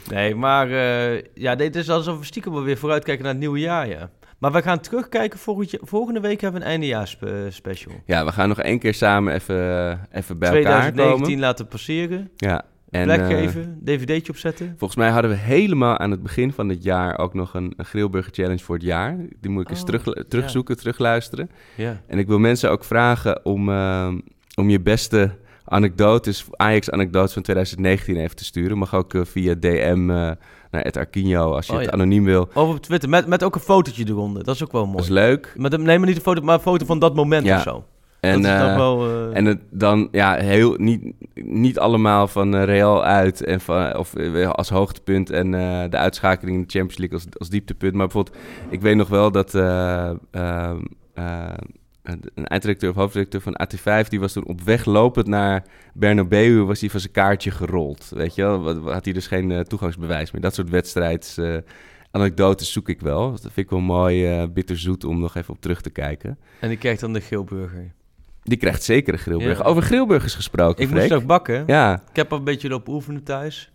[0.10, 0.70] Nee, maar
[1.34, 4.10] ja, dit is alsof we stiekem weer vooruitkijken naar het nieuwe jaar, ja.
[4.38, 5.40] Maar we gaan terugkijken.
[5.40, 7.94] Volgend volgende week hebben we een eindejaars-special.
[8.06, 9.56] Ja, we gaan nog één keer samen even,
[10.12, 11.40] even bij elkaar 2019 komen.
[11.40, 12.30] laten passeren.
[12.36, 12.66] Ja.
[12.90, 14.76] En, Plek eh, geven, dvd'tje opzetten.
[14.78, 17.86] Volgens mij hadden we helemaal aan het begin van het jaar ook nog een, een
[17.86, 19.18] Grillburger Challenge voor het jaar.
[19.42, 21.50] Die moet ik eens Oh, terug, terugzoeken, terugluisteren.
[21.76, 22.02] Ja.
[22.08, 24.14] En ik wil mensen ook vragen om, eh,
[24.56, 25.36] om je beste
[25.68, 28.78] anekdotes, Ajax-anekdotes van 2019 even te sturen.
[28.78, 30.32] Mag ook eh, via DM eh,
[30.72, 32.50] naar het Arquinho als je Oh, het anoniem wil.
[32.54, 34.44] Of op Twitter, met, met ook een fotootje eronder.
[34.44, 34.96] Dat is ook wel mooi.
[34.98, 35.54] Dat is leuk.
[35.58, 37.56] Met een, nee, maar niet een foto, maar een foto van dat moment Ja.
[37.56, 37.84] of zo.
[38.20, 39.06] En, dat is nog eh, wel...
[39.08, 43.98] eh, En het dan, ja, heel, niet, niet allemaal van eh, Real uit en van,
[43.98, 44.14] of
[44.52, 45.52] als hoogtepunt en
[45.90, 47.94] de uitschakeling in de Champions League als, als dieptepunt.
[47.94, 48.36] Maar bijvoorbeeld,
[48.70, 50.80] ik weet nog wel dat eh, ehm,
[51.14, 51.46] eh,
[52.08, 56.80] een eindredacteur of hoofdredacteur van AT5, die was toen op weg lopend naar Bernabeu, was
[56.82, 58.10] hij van zijn kaartje gerold.
[58.10, 60.42] Weet je wel, had hij dus geen eh, toegangsbewijs meer.
[60.42, 61.38] Dat soort wedstrijds...
[61.38, 61.58] eh,
[62.12, 63.32] Anekdotes zoek ik wel.
[63.32, 66.38] Dat vind ik wel mooi, eh, bitterzoet om nog even op terug te kijken.
[66.60, 67.92] En die krijgt dan de geelburger.
[68.44, 69.64] Die krijgt zeker een grillburger.
[69.64, 69.70] Ja.
[69.70, 71.10] Over grillburgers gesproken, Ik moest Freek.
[71.12, 71.64] het ook bakken.
[71.68, 72.04] Ja.
[72.10, 73.72] Ik heb al een beetje lopen oefenen thuis.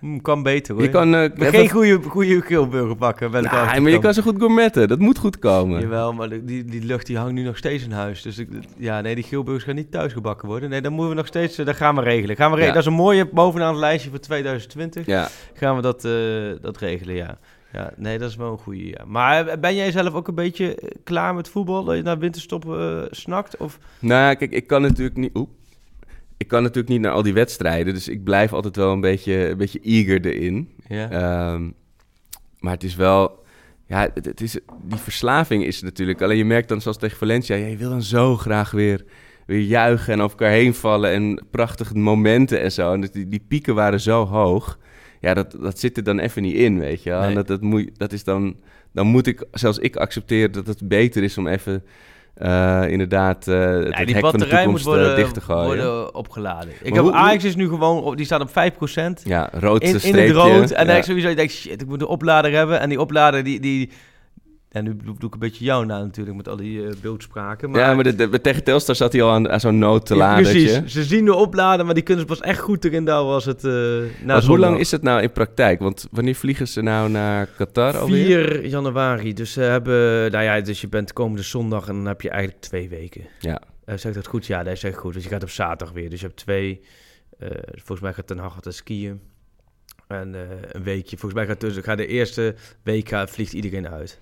[0.00, 0.82] Hm, kan beter hoor.
[0.82, 3.30] Je kan, eh, even- geen goede, goede geelburger bakken.
[3.30, 4.88] Ben ik maar je kan zo goed gourmetten.
[4.88, 5.80] Dat moet goed komen.
[5.80, 8.22] Jawel, maar die, die lucht die hangt nu nog steeds in huis.
[8.22, 10.70] Dus ik, ja, nee, die geelburgers gaan niet thuis gebakken worden.
[10.70, 12.36] Nee, dan moeten we nog steeds, eh, dat gaan we regelen.
[12.36, 12.66] Gaan we regelen.
[12.66, 12.82] Ja.
[12.82, 15.06] Dat is een mooie bovenaan het lijstje voor 2020.
[15.06, 15.28] Ja.
[15.54, 16.12] Gaan we dat, eh,
[16.62, 17.38] dat regelen, ja.
[17.72, 18.86] Ja, nee, dat is wel een goede.
[18.86, 19.04] Ja.
[19.06, 21.84] Maar ben jij zelf ook een beetje klaar met voetbal?
[21.84, 22.76] Dat je naar winterstop
[23.10, 23.56] snakt?
[23.56, 25.30] Of Nou, ja, kijk, ik kan natuurlijk niet...
[25.36, 25.48] Oep.
[26.40, 27.94] Ik kan natuurlijk niet naar al die wedstrijden.
[27.94, 30.68] Dus ik blijf altijd wel een beetje, een beetje eager erin.
[30.88, 31.10] Ja.
[31.10, 31.70] Ehm,
[32.58, 33.44] maar het is wel...
[33.86, 36.22] Ja, het, het is, die verslaving is natuurlijk.
[36.22, 37.56] Alleen je merkt dan, zoals tegen Valencia...
[37.56, 39.04] Ja, je wil dan zo graag weer,
[39.46, 41.10] weer juichen en over elkaar heen vallen...
[41.10, 42.92] en prachtige momenten en zo.
[42.92, 44.78] En die, die pieken waren zo hoog.
[45.20, 47.22] Ja, dat, dat zit er dan even niet in, weet je wel.
[47.22, 48.56] En dat, dat, moet, dat is dan...
[48.92, 51.84] Dan moet ik, zelfs ik accepteren dat het beter is om even...
[52.40, 56.14] eh, inderdaad, eh het Ja, hek die van de batterij moet toekomst eh, worden, worden
[56.14, 56.72] opgeladen.
[56.82, 58.52] Ik Maar heb, Ajax is nu gewoon, op, die staat op 5%.
[59.24, 60.70] Ja, rood in, in het rood.
[60.70, 62.80] En dan denk ik sowieso, ik denk, shit, ik moet een oplader hebben.
[62.80, 63.60] En die oplader, die...
[63.60, 63.90] die
[64.70, 67.70] en nu doe ik een beetje jou na natuurlijk, met al die eh, beeldspraken.
[67.70, 70.52] Maar, ja, maar de, de- tegen Telstar zat hij al aan, aan zo'n Ja, noodladertje.
[70.52, 70.92] precies.
[70.92, 73.64] Ze zien de opladen, maar die kunnen ze pas echt goed erin douwen als het...
[73.64, 75.80] eh Maar hoe lang is het nou in praktijk?
[75.80, 78.48] Want wanneer vliegen ze nou naar Qatar alweer?
[78.48, 79.32] 4 januari.
[79.34, 82.60] Dus ze hebben, nou ja, dus je bent komende zondag en dan heb je eigenlijk
[82.62, 83.24] twee weken.
[83.38, 83.60] Ja.
[83.86, 84.46] Uh, zegt dat goed?
[84.46, 85.14] Ja, dat is echt goed.
[85.14, 86.10] Dus je gaat op zaterdag weer.
[86.10, 86.80] Dus je hebt twee,
[87.38, 89.20] eh, volgens mij gaat Ten Hag altijd skiën.
[90.08, 90.40] En eh,
[90.72, 91.16] een weekje.
[91.16, 94.18] Volgens mij gaat, dus, gaat de eerste week vliegt iedereen uit.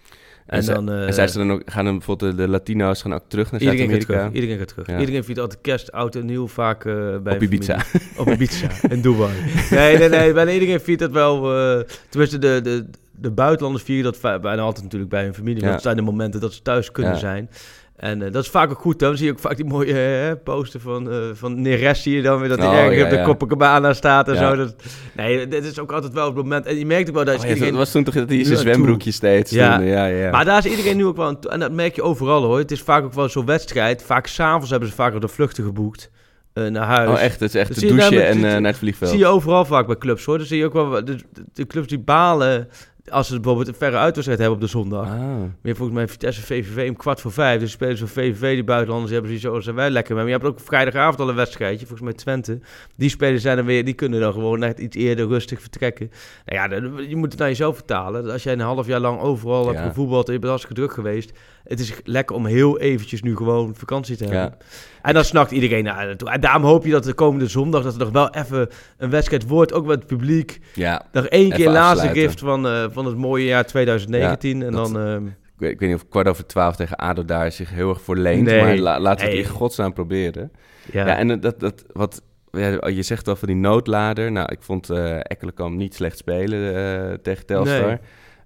[0.49, 3.15] En, dan, eh, en zijn ze dan ook, gaan dan bijvoorbeeld de, de Latino's gaan
[3.15, 4.19] ook terug naar Iedereen gaat Zuid-Amerika?
[4.29, 4.35] terug.
[4.35, 4.87] Iedereen gaat terug.
[4.87, 4.99] Ja.
[4.99, 7.79] Iedereen viert altijd kerst, oud en nieuw vaak eh, bij Op Ibiza.
[8.17, 9.33] Op Ibiza, in Dubai.
[9.71, 10.33] Nee, nee, nee.
[10.33, 11.57] Bijna iedereen viert dat wel.
[11.59, 15.63] eh tenminste, de, de, de buitenlanders vieren dat bijna altijd natuurlijk bij hun familie.
[15.63, 15.71] Ja.
[15.71, 17.19] Dat zijn de momenten dat ze thuis kunnen Ja.
[17.19, 17.51] zijn.
[17.99, 18.99] En eh, dat is vaak ook goed.
[18.99, 19.93] Dan zie je ook vaak die mooie
[20.29, 22.49] eh, poster van, eh van Neres zie je dan weer.
[22.49, 23.25] Dat hij Oh, ergens ja, op de ja.
[23.25, 24.41] Copacabana staat en Ja.
[24.51, 24.57] zo.
[24.57, 24.75] Dat,
[25.17, 26.67] nee, dit is ook altijd wel het moment.
[26.67, 27.69] En je merkt ook wel dat Oh iedereen...
[27.69, 29.81] dat was toen toch dat hij zijn zwembroekje steeds Ja.
[29.81, 30.31] ja, ja.
[30.31, 31.51] Maar daar is iedereen nu ook wel aan toe.
[31.51, 32.59] En dat merk je overal hoor.
[32.59, 34.03] Het is vaak ook wel zo'n wedstrijd.
[34.03, 36.11] Vaak s'avonds hebben ze vaker de vluchten geboekt
[36.55, 37.09] naar huis.
[37.11, 39.11] Oh echt, het is echt Dat te douchen en naar het vliegveld.
[39.11, 40.39] zie je overal vaak bij clubs hoor.
[40.39, 41.05] Dan zie je ook wel
[41.53, 42.69] de clubs die balen
[43.11, 45.07] als ze bijvoorbeeld een verre uitwedstrijd hebben op de zondag.
[45.07, 45.21] Ah.
[45.63, 47.61] Meer volgens mij Vitesse VVV om kwart voor vijf.
[47.61, 50.25] Dus spelen ze van VVV, die buitenlanders hebben zoiets zo zijn wij lekker mee.
[50.25, 52.61] Maar je hebt ook vrijdagavond al een wedstrijdje, volgens mij Twente.
[52.97, 56.11] Die spelers zijn dan weer, die kunnen dan gewoon net iets eerder rustig vertrekken.
[56.45, 58.31] Nou ja, je moet het naar jezelf vertalen.
[58.31, 61.33] Als jij een half jaar lang overal hebt gevoetbald je bent hartstikke druk geweest.
[61.65, 64.41] Het is lekker om heel eventjes nu gewoon vakantie te hebben.
[64.59, 64.67] Ja.
[65.03, 66.31] En dan snakt iedereen naar naartoe.
[66.31, 69.47] En daarom hoop je dat de komende zondag dat er nog wel even een wedstrijd
[69.49, 69.73] wordt.
[69.73, 70.61] Ook met het publiek.
[70.75, 74.59] Ja, Nog één keer laatste gift van, eh, van het mooie jaar 2019.
[74.59, 74.99] Ja, en dan...
[74.99, 77.89] ehm, Ik weet, ik weet niet of kwart over twaalf tegen ADO daar zich heel
[77.89, 78.47] erg voor leent.
[78.47, 78.61] Nee.
[78.63, 80.53] Maar la- laten we het in godsnaam proberen.
[80.93, 81.07] Ja.
[81.07, 82.23] Ja, en dat, dat wat...
[82.53, 84.33] Ja, je zegt al van die noodlader.
[84.33, 87.87] Nou, ik vond eh Ekkelenkamp niet slecht spelen eh, tegen Telstar.
[87.87, 87.99] Nee.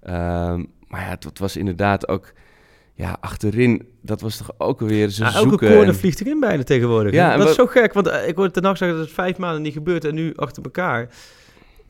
[0.03, 2.33] Ehm, maar ja, het, het was inderdaad ook...
[2.95, 5.69] Ja, achterin, dat was toch ook weer zo Ja, elke zoeken.
[5.69, 7.13] corner en- vliegt erin bijna tegenwoordig.
[7.13, 9.37] Ja, dat is zo gek, want eh, ik hoorde ten nacht zeggen dat het vijf
[9.39, 11.09] maanden niet gebeurt en nu achter elkaar.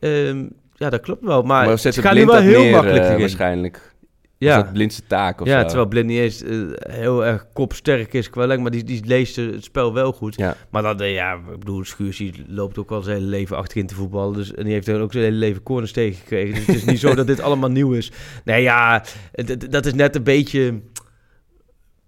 [0.00, 0.44] Ehm,
[0.82, 3.18] ja, dat klopt wel, maar, Maar het gaat nu wel heel neer, makkelijk erin.
[3.18, 3.94] waarschijnlijk.
[4.38, 4.56] Ja.
[4.58, 5.66] Is dat blindste taak of ja, zo?
[5.66, 6.58] terwijl Blind niet eens eh,
[6.94, 10.34] heel erg kopsterk is qua lengte, maar die, die leest het spel wel goed.
[10.36, 10.56] Ja.
[10.70, 13.86] Maar dat, eh, ja, ik bedoel, Schuurs die loopt ook al zijn hele leven achterin
[13.86, 14.34] te voetballen.
[14.34, 16.54] Dus, en die heeft ook zijn hele leven corners tegengekregen.
[16.54, 18.12] Dus het is niet zo dat dit allemaal nieuw is.
[18.44, 19.04] Nee, ja,
[19.70, 20.80] dat is net een beetje...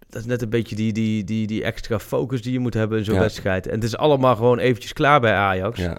[0.09, 2.99] Dat is net een beetje die, die, die, die extra focus die je moet hebben
[2.99, 3.21] in zo'n Ja.
[3.21, 3.67] wedstrijd.
[3.67, 5.79] En het is allemaal gewoon eventjes klaar bij Ajax.
[5.81, 5.99] Ja.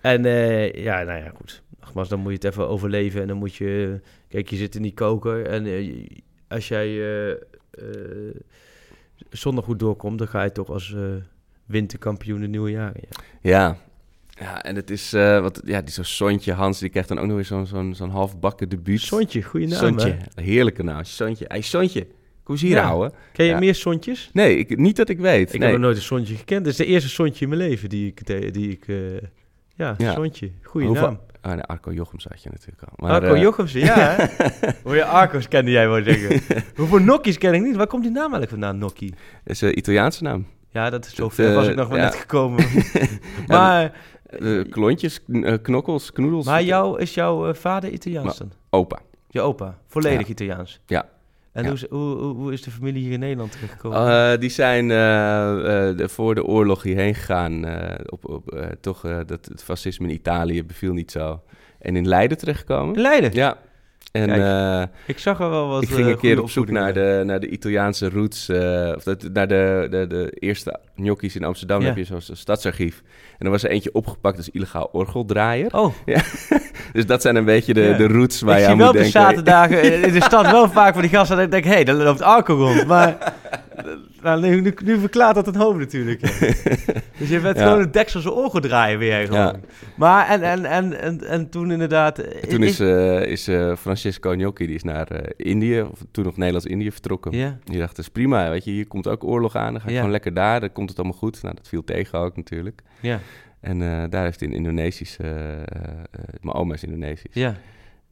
[0.00, 0.22] En
[0.82, 1.62] ja, nou ja, goed.
[1.86, 3.20] Nogmaals, dan moet je het even overleven.
[3.20, 4.00] En dan moet je...
[4.28, 5.46] Kijk, je zit in die koker.
[5.46, 6.06] En eh,
[6.48, 6.98] als jij
[9.30, 10.18] zondag goed doorkomt...
[10.18, 10.96] dan ga je toch als
[11.66, 13.08] winterkampioen de nieuwe jaar in.
[13.40, 13.50] Ja.
[13.50, 13.76] Ja,
[14.40, 17.34] Ja, en het is, wat, ja, die zo'n Sontje Hans, die krijgt dan ook nog
[17.34, 19.00] weer zo'n zo'n zo'n halfbakken debuut.
[19.00, 20.42] Sontje, goede naam, Sontje, hè?
[20.42, 21.04] heerlijke naam.
[21.04, 22.06] Sontje, hey Sontje,
[22.42, 22.84] kom eens hier Ja.
[22.84, 23.12] houden.
[23.32, 23.58] Ken je Ja.
[23.58, 24.30] meer Sontjes?
[24.32, 25.52] Nee, ik, niet dat ik weet.
[25.52, 25.68] Ik nee.
[25.68, 26.64] heb nog nooit een Sontje gekend.
[26.64, 28.26] Dat is de eerste Sontje in mijn leven die ik...
[28.54, 28.86] Die ik
[29.76, 30.12] ja, Ja.
[30.12, 30.50] Sontje.
[30.62, 31.20] Goeie Hoeveel- naam.
[31.46, 32.88] Ah, nee, Arco Jochems had je natuurlijk al.
[32.96, 34.16] Maar, Arco eh, Jochemsen, ja?
[34.84, 36.40] Hoor je Arco's kende jij wel zeggen.
[36.76, 37.76] Hoeveel Nokkies ken ik niet?
[37.76, 39.14] Waar komt die naam eigenlijk vandaan, Nokkie?
[39.44, 40.46] is een Italiaanse naam.
[40.70, 42.04] Ja, dat is zo Dat, ver was eh, ik nog maar ja.
[42.04, 42.64] net gekomen.
[43.46, 43.92] maar,
[44.26, 46.46] Eh, klontjes, kn- eh, knokkels, knoedels.
[46.46, 48.52] maar jou, is jouw eh, vader Italiaans dan?
[48.70, 48.98] Opa.
[49.28, 50.32] Je opa, volledig Ja.
[50.32, 50.80] Italiaans.
[50.86, 51.08] Ja.
[51.56, 51.68] En Ja.
[51.68, 54.32] hoe, is- hoe, hoe, is de familie hier in Nederland terechtgekomen?
[54.32, 57.64] Eh, die zijn eh, eh, voor de oorlog hierheen gegaan.
[58.06, 61.40] op, op, toch, dat het fascisme in Italië beviel niet zo.
[61.78, 62.94] En in Leiden terechtgekomen.
[62.94, 63.32] in Leiden?
[63.32, 63.56] Ja.
[64.20, 66.70] En Kijk, eh, ik zag er wel wat ik ging eh, een keer op zoek
[66.70, 68.48] naar de, naar de Italiaanse roots.
[68.48, 71.80] eh, of dat, naar de, de, de eerste gnocchis in Amsterdam.
[71.80, 71.86] Ja.
[71.86, 73.02] Heb je zo'n stadsarchief.
[73.38, 75.74] En er was er eentje opgepakt als illegaal orgeldraaier.
[75.74, 75.94] Oh.
[76.06, 76.20] Ja.
[76.92, 77.96] dus dat zijn een beetje de, Ja.
[77.96, 79.20] de roots waar ik je zie aan wel moet op de denken.
[79.20, 81.94] zaterdagen in de stad wel vaak van die gasten dat ik denk, hé, hey, daar
[81.94, 82.86] loopt Arco rond.
[82.86, 83.16] Maar
[84.26, 86.20] nou, nu, nu, nu verklaart dat het hoofd natuurlijk.
[87.18, 87.62] dus je bent Ja.
[87.66, 89.40] gewoon een dekselse orgel draaien weer gewoon.
[89.40, 89.54] Ja.
[89.94, 92.18] Maar en, en, en, en, en toen inderdaad...
[92.18, 95.98] eh, En toen is, eh, is eh, Francesco Gnocchi, die is naar eh, Indië, of
[96.10, 97.36] toen nog Nederlands-Indië vertrokken.
[97.36, 97.58] Ja.
[97.64, 99.94] Die dacht, dat is prima, weet je, hier komt ook oorlog aan, dan ga ik
[99.96, 101.42] gewoon lekker daar, dan komt het allemaal goed.
[101.42, 102.82] Nou, dat viel tegen ook natuurlijk.
[103.00, 103.20] Ja.
[103.60, 103.78] En
[104.10, 105.16] daar heeft hij in Indonesisch,
[106.40, 107.34] mijn oma is Indonesisch.
[107.34, 107.54] Ja.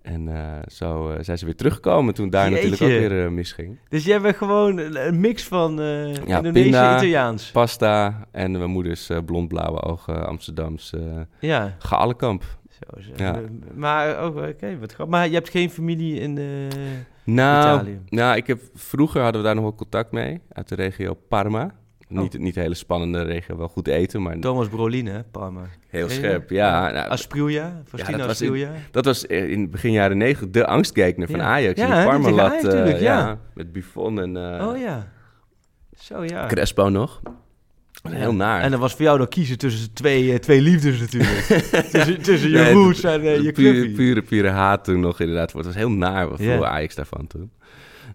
[0.04, 3.78] En eh, zo eh, zijn ze weer teruggekomen toen daar natuurlijk ook weer eh, misging.
[3.88, 7.50] Dus jij bent gewoon een, mix van Ja, Indonesisch pinda, en Italiaans.
[7.50, 11.00] pasta en mijn moeders eh, blond-blauwe ogen, Amsterdams, eh
[11.40, 11.74] Ja.
[11.78, 12.42] Galenkamp.
[12.68, 13.10] Zo, zo.
[13.16, 13.40] Ja.
[13.74, 15.06] Maar, oh, oké, wat grappig.
[15.16, 16.32] Maar je hebt geen familie in
[17.24, 18.00] Nou, Italië?
[18.08, 21.74] nou ik heb, vroeger hadden we daar nog wel contact mee, uit de regio Parma.
[22.08, 25.60] Niet, niet een hele spannende regio, wel goed eten, maar Thomas Brolin, hè, Parma.
[25.88, 26.40] heel scherp.
[26.48, 26.56] dat?
[26.58, 28.68] Ja, nou, Asprilla, Faustino dat was in-.
[28.90, 31.44] Dat was in begin jaren negentig de angstgekner van Ja.
[31.44, 31.80] Ajax.
[31.80, 33.38] Ja, in Parma lat, eh, natuurlijk, ja.
[33.54, 35.08] Met Buffon en eh, oh ja.
[35.98, 36.46] Zo ja.
[36.46, 37.20] Crespo nog.
[38.08, 38.60] Heel naar.
[38.62, 41.40] En dan was voor jou dan kiezen tussen twee, eh, twee liefdes natuurlijk.
[41.92, 45.52] tussen, tussen je Nee, roots en eh, je pure, pure, pure haat toen nog inderdaad.
[45.52, 46.56] Het was heel naar wat Ja.
[46.56, 47.50] voor Ajax daarvan toen.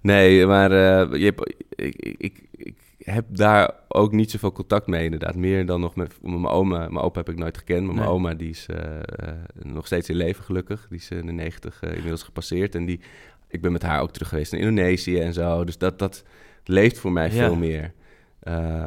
[0.02, 1.34] Nee, maar eh, je
[1.76, 2.76] ik, ik
[3.12, 5.36] heb daar ook niet zoveel contact mee inderdaad.
[5.36, 6.78] Meer dan nog met, met mijn oma.
[6.78, 10.10] Mijn opa heb ik nooit gekend, maar mijn oma die is eh, eh, nog steeds
[10.10, 10.86] in leven gelukkig.
[10.90, 12.76] Die is in de 90 eh, inmiddels gepasseerd.
[12.76, 13.00] En die,
[13.48, 15.64] ik ben met haar ook terug geweest in Indonesië en zo.
[15.64, 16.24] Dus dat, dat
[16.64, 17.32] leeft voor mij Ja.
[17.32, 17.92] veel meer.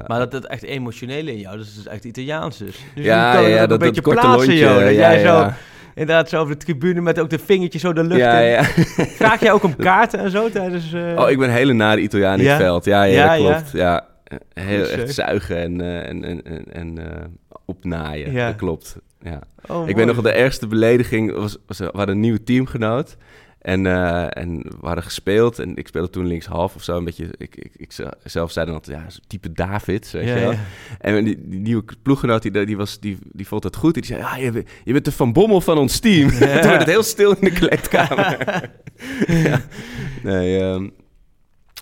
[0.06, 2.84] Maar dat het echt emotionele in jou, dat is dus echt Italiaans dus.
[2.94, 4.70] dus Ja, je kan ja, dat- een dat beetje korte plaatsen, joh.
[4.74, 5.48] Dat ja, jij ja.
[5.48, 5.54] zo,
[5.94, 8.50] inderdaad zo over de tribune met ook de vingertje zo de lucht Ja, in.
[8.50, 8.62] ja.
[9.06, 10.94] Vraag jij ook om kaarten en zo tijdens...
[10.94, 12.50] Oh, ik ben een hele nare Italiaan in Ja?
[12.52, 12.84] het veld.
[12.84, 13.70] Ja, ja, Ja, dat klopt.
[13.72, 14.06] Ja.
[14.54, 17.24] Heel echt zuigen en, eh, en, en, en, en eh,
[17.64, 18.32] opnaaien.
[18.32, 18.46] Ja.
[18.46, 18.96] Dat klopt.
[19.22, 19.40] Ja.
[19.68, 23.16] Oh, ik weet nog dat de ergste belediging was, was we hadden een nieuwe teamgenoot.
[23.60, 26.96] En, eh, en we hadden gespeeld en ik speelde toen linkshalf of zo.
[26.96, 30.34] Een beetje, ik, ik, ik ze- zelf zei dan altijd, ja, type David, weet Ja,
[30.34, 30.52] je wel.
[30.52, 30.58] ja.
[30.98, 33.94] En die, die nieuwe ploeggenoot, die, die, was, die, die vond het goed.
[33.94, 36.28] Die zei, ja, je, bent- je bent de Van Bommel van ons team.
[36.38, 38.38] toen werd het heel stil in de kleedkamer.
[39.26, 39.60] ja.
[40.22, 40.88] Nee, ehm,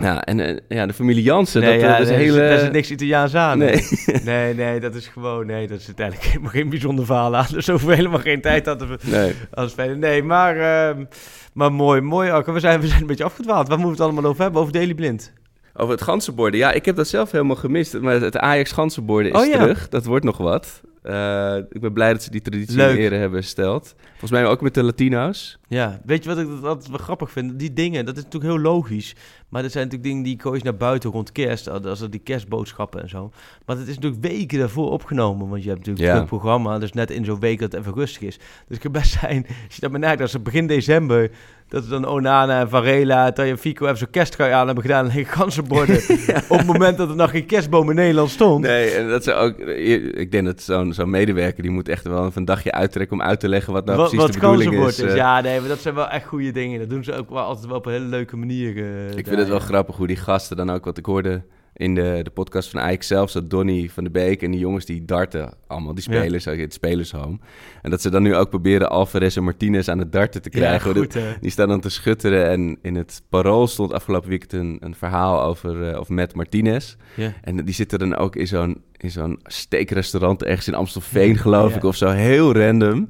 [0.01, 2.39] ja, en eh, ja, de familie Jansen, Nee, dat, ja, eh, dat is hele...
[2.39, 3.59] daar zit niks Italiaans aan.
[3.59, 3.87] Nee.
[4.25, 5.47] nee, nee, dat is gewoon...
[5.47, 7.47] Nee, dat is uiteindelijk helemaal geen bijzonder verhaal aan.
[7.51, 9.35] Dus over helemaal geen tijd aan te Nee.
[9.51, 9.99] als spelen.
[9.99, 11.05] Nee, maar, ehm,
[11.53, 12.31] maar mooi, mooi.
[12.31, 12.53] Arco.
[12.53, 13.69] We zijn, we zijn een beetje afgedwaald.
[13.69, 14.61] Waar moeten we het allemaal over hebben?
[14.61, 15.33] Over Daily Blind.
[15.75, 16.61] Over het ganzenborden.
[16.61, 18.01] Ja, ik heb dat zelf helemaal gemist.
[18.01, 19.59] Maar het Ajax ganzenborden is Oh, ja.
[19.59, 19.89] terug.
[19.89, 20.81] Dat wordt nog wat.
[21.03, 22.97] Eh, ik ben blij dat ze die traditie Leuk.
[22.97, 23.95] in ere hebben hersteld.
[24.11, 25.59] Volgens mij ook met de Latino's.
[25.69, 27.59] Ja, weet je wat ik altijd wel grappig vind?
[27.59, 29.15] Die dingen, dat is natuurlijk heel logisch.
[29.49, 31.69] Maar dat zijn natuurlijk dingen die gooi je naar buiten rond kerst.
[31.69, 33.31] Als er die kerstboodschappen en zo.
[33.67, 35.49] Maar het is natuurlijk weken daarvoor opgenomen.
[35.49, 36.21] Want je hebt natuurlijk Ja.
[36.21, 36.79] een programma.
[36.79, 38.37] Dus net in zo'n week dat het even rustig is.
[38.37, 41.31] Dus het kan best zijn, als je dat benadert, als het begin december...
[41.71, 45.05] Dat we dan Onana en Varela, Taya Fico even zo'n kersttrui aan hebben gedaan...
[45.05, 45.97] en geen ganzenborden.
[46.49, 48.65] Op het moment dat er nog geen kerstboom in Nederland stond.
[48.65, 49.59] Nee, en dat ze ook...
[49.59, 51.63] Ik denk dat zo'n zo'n medewerker...
[51.63, 53.17] die moet echt wel even een dagje uittrekken...
[53.21, 54.99] om uit te leggen wat nou wat precies wat de bedoeling is.
[54.99, 55.11] is.
[55.11, 55.17] eh.
[55.17, 56.79] Ja, nee, maar dat zijn wel echt goede dingen.
[56.79, 58.77] Dat doen ze ook wel altijd wel op een hele leuke manier.
[58.77, 59.65] eh, Ik daar, vind het wel ja.
[59.65, 60.85] grappig hoe die gasten dan ook...
[60.85, 61.43] wat ik hoorde
[61.81, 63.33] in de, de podcast van Ajax zelf...
[63.33, 65.95] dat Donny van de Beek en die jongens die darten allemaal...
[65.95, 66.19] die Ja.
[66.19, 67.39] spelers, uit het spelershome.
[67.83, 70.59] En dat ze dan nu ook proberen Alvarez en Martinez aan het darten te Ja,
[70.59, 70.95] krijgen.
[70.97, 71.33] goed, Dat- hè.
[71.41, 72.49] die staan dan te schutteren.
[72.49, 75.89] En in het Parool stond afgelopen weekend een, een verhaal over...
[75.91, 76.97] eh, of met Martinez.
[77.17, 77.33] Ja.
[77.43, 80.45] En die zitten dan ook in zo'n, in zo'n steekrestaurant...
[80.45, 81.77] ergens in Amstelveen, geloof Ja.
[81.77, 82.09] ik, of zo.
[82.09, 83.09] Heel random.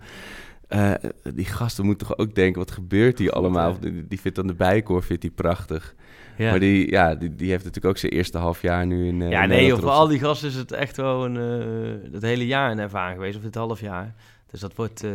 [0.69, 0.93] Eh,
[1.35, 3.77] die gasten moeten toch ook denken, wat gebeurt hier allemaal?
[3.81, 5.95] Die, die vindt dan de bijkoor vindt die prachtig.
[6.41, 6.51] Ja.
[6.51, 9.23] Maar die, ja, die, die heeft natuurlijk ook zijn eerste half jaar nu in.
[9.23, 12.47] eh, Ja, nee, voor al die gasten is het echt wel een, eh het hele
[12.47, 14.15] jaar een ervaring geweest, of het half jaar.
[14.51, 15.11] Dus dat wordt, eh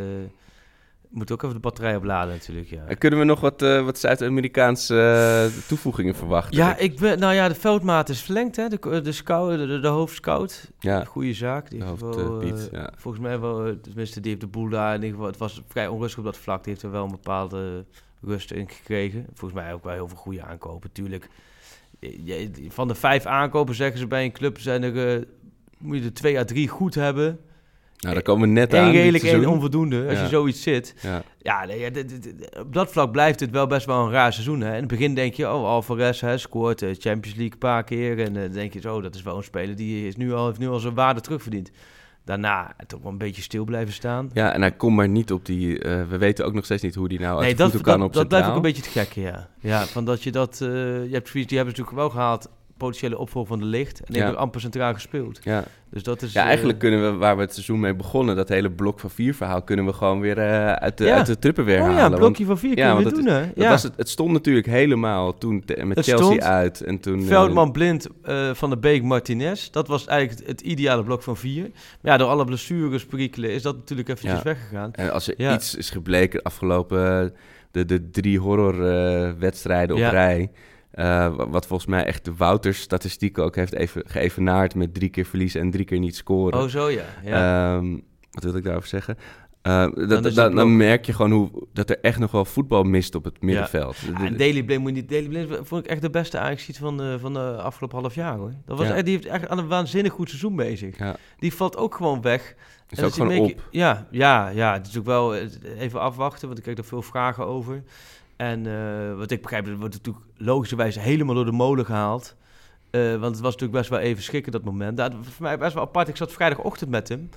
[1.10, 2.84] moet ook even de batterij opladen natuurlijk, ja.
[2.88, 6.58] En kunnen we nog wat, wat Zuid-Amerikaanse toevoegingen verwachten?
[6.58, 8.68] Ja, ik ben, nou ja, de veldmaat is verlengd, hè.
[8.68, 10.72] De, de, scout, de, de hoofdscout.
[10.80, 11.04] Ja.
[11.04, 11.70] Goede zaak.
[11.70, 12.92] Die De heeft hoofd, wel, Piet, ja.
[12.98, 15.88] Volgens mij wel, tenminste, die heeft de boel daar in ieder geval, het was vrij
[15.88, 16.64] onrustig op dat vlak.
[16.64, 17.86] Die heeft er wel een bepaalde
[18.22, 19.26] rust in gekregen.
[19.34, 21.30] Volgens mij ook wel heel veel goede aankopen, tuurlijk.
[22.68, 25.22] Van de vijf aankopen zeggen ze bij een club zijn er, eh,
[25.78, 27.40] moet je er twee à drie goed hebben.
[27.98, 28.86] Nou, daar komen we net aan.
[28.86, 30.06] Eén dit redelijk, één onvoldoende.
[30.08, 30.24] Als Ja.
[30.24, 30.96] je zoiets zit.
[31.02, 31.24] Ja.
[31.38, 31.88] Ja, nee,
[32.60, 34.62] op dat vlak blijft het wel best wel een raar seizoen.
[34.62, 34.70] Hè?
[34.74, 38.20] In het begin denk je, oh, Alvarez hè, scoort eh, Champions League een paar keer.
[38.20, 40.46] En eh, dan denk je, zo, dat is wel een speler die is nu al,
[40.48, 41.72] heeft nu al zijn waarde terugverdiend.
[42.26, 44.30] Daarna toch wel een beetje stil blijven staan.
[44.34, 45.80] Ja, en hij komt maar niet op die...
[45.80, 48.00] eh, we weten ook nog steeds niet hoe die nou uit nee, dat, voeten kan
[48.00, 49.48] dat, op dat blijft ook een beetje het gekke, ja.
[49.60, 50.62] Ja, van dat je dat...
[50.62, 54.00] eh, je hebt, die hebben ze natuurlijk wel gehaald, potentiële opvolger van de licht.
[54.00, 54.30] En die Ja.
[54.32, 55.40] amper centraal gespeeld.
[55.44, 55.64] Ja.
[55.90, 56.34] Dus dat is...
[56.34, 59.10] Ja, eh, eigenlijk kunnen we, waar we het seizoen mee begonnen, dat hele blok van
[59.10, 61.16] vier verhaal, kunnen we gewoon weer eh, uit, de, Ja.
[61.16, 62.12] uit de trippen weer Oh ja, halen.
[62.12, 63.40] een blokje van vier kunnen we doen, het, hè?
[63.56, 63.70] dat Ja.
[63.70, 66.82] was het, het stond natuurlijk helemaal toen te- met Het Chelsea stond uit.
[66.82, 68.08] En toen, eh, Veldman, Blind,
[68.54, 69.70] Van der Beek, Martinez.
[69.70, 71.62] Dat was eigenlijk het, ideale blok van vier.
[72.02, 74.44] Maar ja, door alle blessures, perikelen, is dat natuurlijk eventjes Ja.
[74.44, 74.94] weggegaan.
[74.94, 75.54] En als er Ja.
[75.54, 77.34] iets is gebleken afgelopen,
[77.72, 80.10] de, de drie horrorwedstrijden op Ja.
[80.10, 80.52] rij.
[80.96, 85.10] Eh, wa- wat volgens mij echt de Wouters statistiek ook heeft even geëvenaard met drie
[85.10, 86.60] keer verliezen en drie keer niet scoren.
[86.62, 87.04] Oh, zo ja.
[87.24, 87.76] ja.
[87.78, 87.98] Ehm,
[88.32, 89.18] wat wil ik daarover zeggen?
[89.62, 93.24] Eh, dat, dan, merk je gewoon hoe, dat er echt nog wel voetbal mist op
[93.24, 93.98] het middenveld.
[93.98, 95.10] Ja, De- en Daily Blind moet niet.
[95.10, 98.38] Daily Blind vond ik echt de beste ajax van de, van de afgelopen half jaar
[98.38, 98.52] hoor.
[98.66, 98.94] Dat was Ja.
[98.96, 100.98] echt, die heeft echt aan een waanzinnig goed seizoen bezig.
[100.98, 101.16] Ja.
[101.40, 102.56] Die valt ook gewoon weg.
[102.90, 103.68] Is En ook dat gewoon op.
[103.72, 104.74] Ja, ja, ja.
[104.74, 105.48] Het is ook wel eh,
[105.80, 107.84] even afwachten, want ik krijg er veel vragen over.
[108.36, 112.36] En eh, wat ik begrijp, dat wordt natuurlijk logischerwijs helemaal door de molen gehaald.
[112.90, 114.98] Eh, want het was natuurlijk best wel even schrikken dat moment.
[114.98, 116.08] Dat was voor mij best wel apart.
[116.08, 117.30] Ik zat vrijdagochtend met hem.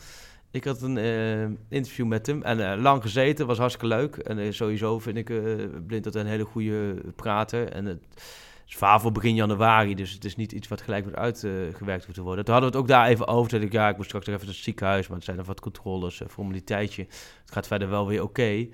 [0.51, 4.17] Ik had een eh, interview met hem en lang gezeten, was hartstikke leuk.
[4.17, 5.27] En sowieso vind ik
[5.87, 7.69] Blind dat een hele goede prater.
[7.73, 8.03] En het
[8.67, 12.23] is vaar voor begin januari, dus het is niet iets wat gelijk wordt uitgewerkt te
[12.23, 12.45] worden.
[12.45, 13.51] Toen hadden we het ook daar even over.
[13.51, 15.47] Toen ik, ja, ik moet straks nog even naar het ziekenhuis, maar het zijn nog
[15.47, 17.03] wat controles, formaliteitje.
[17.03, 18.69] Het gaat verder wel weer oké.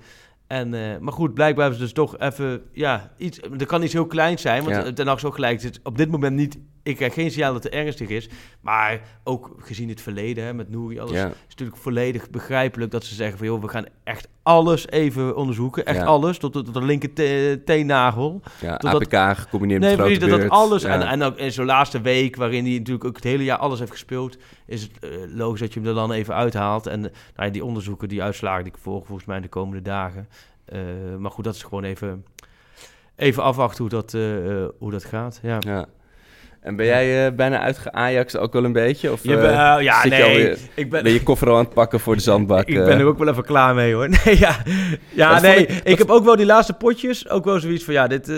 [0.47, 3.93] En, eh, maar goed, blijkbaar hebben ze dus toch even, ja, iets, er kan iets
[3.93, 4.93] heel kleins zijn, want Ja.
[4.93, 8.09] ten zo gelijk zit op dit moment niet, ik krijg geen signaal dat het ernstig
[8.09, 8.29] is,
[8.61, 11.27] maar ook gezien het verleden hè, met Nouri, alles, Ja.
[11.27, 15.85] is natuurlijk volledig begrijpelijk dat ze zeggen van, joh, we gaan echt alles even onderzoeken,
[15.85, 16.05] echt Ja.
[16.05, 18.41] alles, tot, tot, tot de linker te- teennagel.
[18.61, 20.89] Ja, Totdat- APK gecombineerd nee, met dat, alles, Ja.
[20.89, 23.79] en, en ook in zo'n laatste week, waarin hij natuurlijk ook het hele jaar alles
[23.79, 26.87] heeft gespeeld, is het eh, logisch dat je hem er dan even uithaalt.
[26.87, 30.27] En nou die onderzoeken, die uitslagen, die volgen volgens mij de komende dagen.
[30.65, 30.79] Eh,
[31.17, 32.25] maar goed, dat is gewoon even,
[33.15, 34.21] even afwachten hoe dat, eh,
[34.79, 35.39] hoe dat gaat.
[35.43, 35.85] Ja.
[36.65, 39.11] En ben jij eh, bijna uitge-Ajax ook wel een beetje?
[39.11, 41.63] Of, Jawel, eh, ja, zit je nee, alweer- ik ben- ben je koffer al aan
[41.63, 42.67] het pakken voor de zandbak?
[42.67, 42.85] Ik eh?
[42.85, 44.09] ben er ook wel even klaar mee hoor.
[44.25, 44.55] Nee, ja,
[45.13, 45.65] ja nee.
[45.65, 47.29] Ik, heb ook wel die laatste potjes.
[47.29, 48.37] Ook wel zoiets van ja, dit eh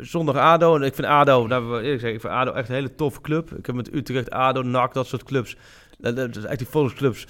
[0.00, 0.76] zondag ADO.
[0.76, 3.50] En ik vind ADO, nou, eerlijk zeggen, ik vind ADO echt een hele toffe club.
[3.58, 5.56] Ik heb met Utrecht, ADO, NAC, dat soort clubs.
[5.98, 7.26] Dat, dat is echt die volksclubs.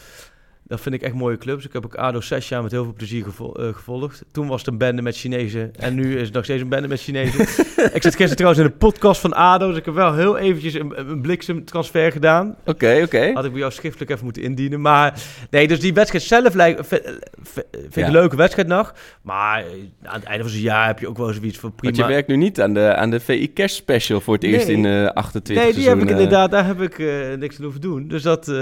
[0.69, 1.65] Dat vind ik echt mooie clubs.
[1.65, 4.25] Ik heb ook ADO zes jaar met heel veel plezier gevo- eh, gevolgd.
[4.33, 5.71] Toen was het een bende met Chinezen.
[5.77, 7.41] En nu is het nog steeds een bende met Chinezen.
[7.97, 9.69] ik zat gisteren trouwens in een podcast van ADO.
[9.69, 12.57] Dus ik heb wel heel eventjes een, een bliksemtransfer gedaan.
[12.65, 13.31] Oké, oké.
[13.35, 14.81] Had ik bij jou schriftelijk even moeten indienen.
[14.81, 16.99] Maar nee, dus die wedstrijd zelf lijkt, v-
[17.43, 18.07] v- vind ik Ja.
[18.07, 18.95] een leuke wedstrijd nog.
[19.23, 19.67] Maar eh,
[20.03, 21.95] aan het einde van zo'n jaar heb je ook wel zoiets van prima.
[21.97, 24.67] Want je werkt nu niet aan de, aan de VI Cash Special voor het eerst
[24.67, 24.77] Nee.
[24.77, 27.07] in eh 28 Nee, die heb ik inderdaad, daar heb ik eh,
[27.39, 28.09] niks aan hoeven doen.
[28.09, 28.55] Dus dat, eh,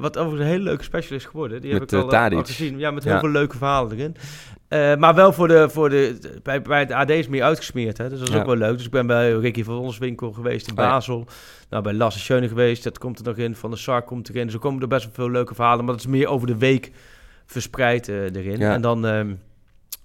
[0.00, 1.51] wat overigens een hele leuke special is geworden.
[1.60, 2.78] Die heb Met, ik al, eh, al gezien.
[2.78, 3.10] Ja, met Ja.
[3.10, 4.16] heel veel leuke verhalen erin.
[4.68, 7.98] Eh, maar wel voor de, voor de, bij, bij het AD is meer uitgesmeerd.
[7.98, 8.08] Hè?
[8.08, 8.40] Dus dat is Ja.
[8.40, 8.76] ook wel leuk.
[8.76, 10.90] Dus ik ben bij Ricky van Onswinkel geweest in Oh ja.
[10.90, 11.26] Basel.
[11.70, 12.84] Nou, bij Lasse Schöne geweest.
[12.84, 13.54] Dat komt er nog in.
[13.54, 14.44] Van de Sar komt erin.
[14.44, 15.84] Dus er komen er best wel veel leuke verhalen.
[15.84, 16.90] Maar dat is meer over de week
[17.46, 18.60] verspreid eh, erin.
[18.62, 19.32] En dan ehm,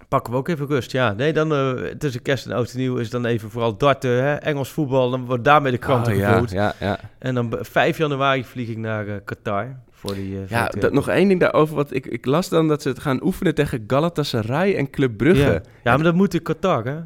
[0.08, 0.92] pakken we ook even rust.
[0.92, 4.10] Ja, nee, dan eh, tussen kerst en oud en nieuw is dan even vooral darten,
[4.24, 4.34] hè?
[4.34, 5.10] Engels voetbal.
[5.10, 6.98] Dan wordt daarmee de kranten Oh, ja, ja, ja.
[7.18, 9.76] En dan b- 5 januari vlieg ik naar eh, Qatar.
[9.90, 11.74] Voor die, eh, Ja, dat, nog één ding daarover.
[11.76, 15.42] Wat ik, ik las dan dat ze het gaan oefenen tegen Galatasaray en Club Brugge.
[15.42, 15.60] Ja.
[15.84, 16.96] ja, maar dat moet in Qatar, hè?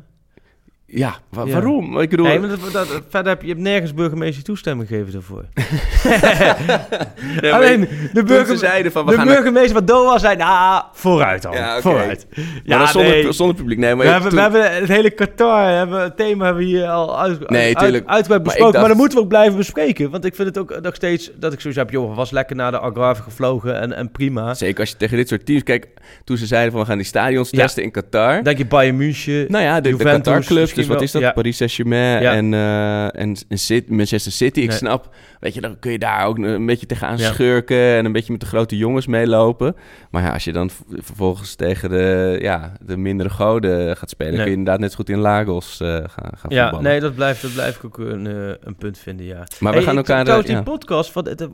[0.94, 1.52] Ja, wa- Ja.
[1.52, 2.00] waarom?
[2.00, 2.26] Ik bedoel...
[2.26, 5.44] Nee, maar dat, dat, verder heb je, je hebt nergens burgemeester toestemming gegeven daarvoor.
[7.40, 10.37] Nee, Alleen de, burger, ze zeiden van, we de gaan naar- burgemeester van Doha zei,
[10.37, 11.52] nou, vooruit dan.
[11.52, 11.81] Ja.
[11.81, 12.26] Vooruit.
[12.66, 13.33] Maar zonder, nee.
[13.33, 13.78] zonder publiek.
[13.78, 16.68] Nee, maar We hebben, toen- we hebben het hele Qatar, hebben, het thema hebben we
[16.68, 18.62] hier al uit, Nee, uit, uitgebreid besproken.
[18.62, 20.11] Maar, dacht- dat moeten we ook blijven bespreken.
[20.11, 22.70] Want ik vind het ook nog steeds dat ik zoiets heb, joh, was lekker naar
[22.70, 24.55] de Algarve gevlogen en, en prima.
[24.55, 25.62] Zeker als je tegen dit soort teams...
[25.62, 25.87] Kijk,
[26.24, 27.59] toen ze zeiden van we gaan die stadions Ja.
[27.62, 28.42] testen in Qatar...
[28.42, 31.22] Denk je Bayern München, Nou ja, de, de Juventus Qatar-clubs, dus wat wel- is dat?
[31.22, 31.32] ja.
[31.32, 32.32] Paris Saint-Germain Ja.
[32.32, 34.60] en, eh, en, en Cit- Manchester City.
[34.60, 34.76] Ik Nee.
[34.76, 37.32] snap, weet je, dan kun je daar ook een beetje tegenaan Ja.
[37.32, 39.76] schurken en een beetje met de grote jongens meelopen.
[40.10, 44.42] Maar ja, als je dan vervolgens tegen de, ja, de mindere goden gaat spelen, Nee.
[44.42, 46.82] kun je inderdaad net zo goed in Lagos eh, gaan, gaan Ja, voetballen.
[46.90, 49.46] nee, dat blijft, dat blijft ook een, eh, een punt vinden, ja.
[49.60, 51.48] Maar we gaan ik- elkaar, Trouwens, eh, die podcast, van, het-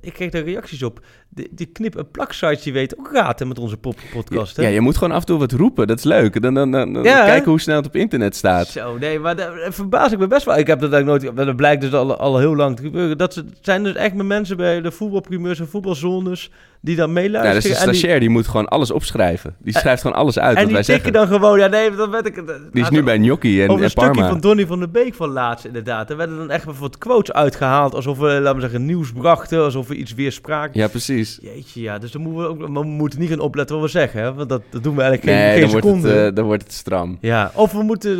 [0.00, 1.00] ik kreeg daar reacties op.
[1.30, 4.62] Die, die knip- en plak-sites, die weten ook raten met onze pop podcast, hè?
[4.62, 5.86] Ja, je moet gewoon af en toe wat roepen.
[5.86, 6.42] Dat is leuk.
[6.42, 8.66] Dan, dan, dan, dan Ja, kijken hoe snel het op internet staat.
[8.66, 10.58] Zo, nee, maar daar verbaas ik me best wel.
[10.58, 11.46] Ik heb dat eigenlijk nooit...
[11.46, 13.18] Dat blijkt dus al, al heel lang te gebeuren.
[13.18, 16.50] Dat zijn dus echt met mensen bij de voetbalprimeurs en voetbalzones...
[16.80, 17.56] die dan Ja, dat meeluisteren.
[17.56, 19.54] is een en die- stagiair, die moet gewoon alles opschrijven.
[19.58, 21.12] Die En- schrijft gewoon alles uit En wat die wij zeggen.
[21.12, 21.58] dan gewoon...
[21.58, 22.42] Ja, nee, dat weet ik...
[22.72, 24.28] Die is nu bij Gnocchi en, Over een en stukje Parma.
[24.28, 26.10] van Donny van der Beek van laatst inderdaad.
[26.10, 27.94] Er werden dan echt wat quotes uitgehaald.
[27.94, 29.62] Alsof we, laten we zeggen, nieuws brachten.
[29.62, 30.80] Alsof we iets weer spraken.
[30.80, 31.38] Ja, precies.
[31.42, 31.98] Jeetje, ja.
[31.98, 34.20] Dus dan moeten we, ook, maar we moeten niet gaan opletten wat we zeggen.
[34.22, 34.34] Hè?
[34.34, 36.26] Want dat, dat doen we eigenlijk geen, Nee, geen dan wordt, het, seconde.
[36.26, 37.18] eh, dan wordt het stram.
[37.20, 38.16] Ja, of we moeten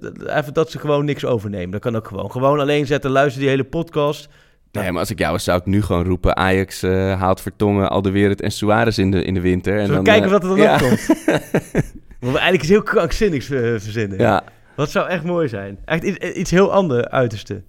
[0.00, 1.70] d- even dat ze gewoon niks overnemen.
[1.70, 2.30] Dat kan ook gewoon.
[2.30, 4.28] Gewoon alleen zetten, luister die hele podcast.
[4.72, 6.36] Nee, maar als ik jou was, zou ik nu gewoon roepen...
[6.36, 9.78] Ajax eh, haalt Vertongen, Alderweireld en Suarez in de, in de winter.
[9.78, 10.74] En dan, kijken wat er dan ja.
[10.74, 11.06] opkomt?
[12.20, 14.18] We eigenlijk iets heel krankzinnigs eh, verzinnen.
[14.18, 14.44] Ja.
[14.76, 15.78] Wat zou echt mooi zijn?
[15.84, 17.62] Echt iets, iets heel ander uiterste.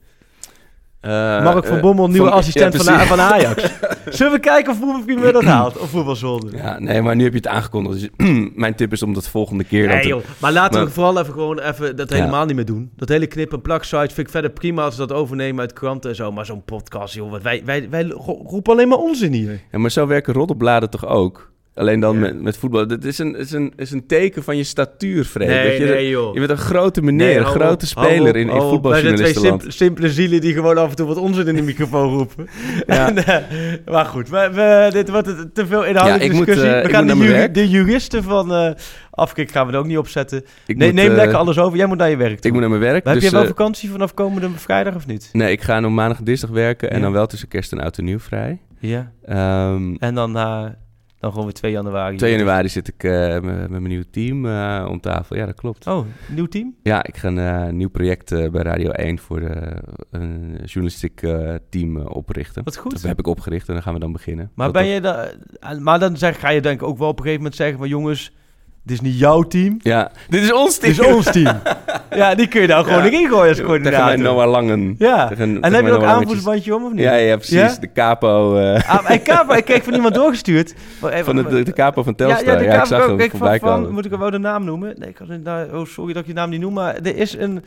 [1.08, 3.63] Eh, Mark van eh, Bommel, nieuwe van- assistent ja, van, Ajax.
[4.17, 5.78] Zullen we kijken of voetbalpremier dat haalt?
[5.78, 6.58] Of voetbalzonde?
[6.58, 8.00] Ja, nee, maar nu heb je het aangekondigd.
[8.17, 9.88] Dus mijn tip is om dat volgende keer...
[9.88, 12.15] Nee te- joh, maar laten we vooral even gewoon even dat Ja.
[12.15, 12.91] helemaal niet meer doen.
[12.96, 16.10] Dat hele knip- en plak-site vind ik verder prima als ze dat overnemen uit kranten
[16.10, 16.32] en zo.
[16.32, 19.60] Maar zo'n podcast, joh, wat wij, wij, wij ro- roepen alleen maar onzin hier.
[19.72, 21.52] Ja, maar zo werken roddelbladen toch ook?
[21.78, 22.88] Alleen dan met, met voetbal.
[22.88, 25.48] Dat is een, is, een, is een teken van je statuur, Freek.
[25.48, 26.34] Nee, je, nee, joh.
[26.34, 29.62] je bent een grote meneer, Nee, een grote op, speler op, in, in twee voetbaljournalistenland.
[29.62, 32.48] simp- simpele zielen die gewoon af en toe wat onzin in de microfoon roepen.
[32.88, 33.08] Ja.
[33.08, 33.36] En, eh,
[33.94, 36.74] maar goed, we, we- dit wordt te veel inhoudelijke Ja, moet, discussie.
[36.74, 37.54] eh, we ik gaan moet de, werk.
[37.54, 38.72] de juristen van eh
[39.12, 40.44] Afkik gaan we er ook niet opzetten.
[40.68, 41.78] Nee, moet, neem lekker alles over.
[41.78, 42.46] Jij moet naar je werk toe.
[42.46, 43.04] Ik moet naar mijn werk.
[43.04, 45.30] Maar dus, heb je wel vakantie vanaf komende vrijdag of niet?
[45.34, 47.98] Nee, ik ga nog maandag en dinsdag werken en dan wel tussen kerst en oud
[47.98, 48.62] en nieuw vrij.
[48.80, 49.12] Ja.
[49.26, 50.38] Ehm, En dan,
[51.20, 52.18] dan gewoon weer 2 januari.
[52.18, 55.36] 2 januari zit ik eh, met met mijn nieuwe team eh, om tafel.
[55.36, 55.88] Ja, dat klopt.
[55.88, 56.76] Oh, nieuw team?
[56.84, 59.42] Ja, ik ga een eh, nieuw project bij Radio 1 voor
[60.12, 61.20] een journalistiek
[61.70, 62.64] team oprichten.
[62.64, 62.92] Wat goed.
[62.92, 64.52] Dat heb ik opgericht en dan gaan we dan beginnen.
[64.54, 67.24] Maar, ben je dan, maar dan zeg, ga je denk ik ook wel op een
[67.24, 68.32] gegeven moment zeggen van jongens,
[68.88, 69.78] dit is niet jouw team.
[69.82, 70.93] Ja, dit is ons team.
[70.95, 71.58] Dit is ons team.
[72.21, 73.06] ja, die kun je daar gewoon Ja.
[73.06, 74.06] erin gooien als Tegen coördinator.
[74.06, 74.95] mijn Noah Langen.
[74.97, 75.28] Ja.
[75.28, 77.02] Tegen- en tegen heb je ook aanvoersbandje om of niet?
[77.02, 77.54] Ja, ja, precies.
[77.56, 77.76] Ja?
[77.80, 78.56] De capo.
[78.58, 80.73] eh, Ah, en Kapo, ik kreeg van iemand doorgestuurd.
[81.04, 82.54] Even- van de, de, de capo van Ja, Telstar.
[82.54, 83.93] ja, de ik hem voorbij van, van, komen.
[83.93, 84.95] moet ik wel de naam noemen?
[84.97, 87.34] Nee, ik had, nou, oh, sorry dat ik je naam niet noem, maar er is
[87.38, 87.63] een...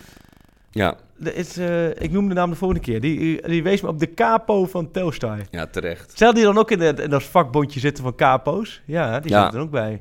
[0.71, 0.95] Ja.
[1.25, 3.01] Er is, eh, ik noem de naam de volgende keer.
[3.01, 5.37] Die, die wees me op de capo van Telstar.
[5.51, 6.11] ja, terecht.
[6.15, 8.83] Stel die dan ook in, de, in dat vakbondje zitten van capo's?
[8.87, 9.45] Ja, die Ja.
[9.45, 10.01] zit er ook bij.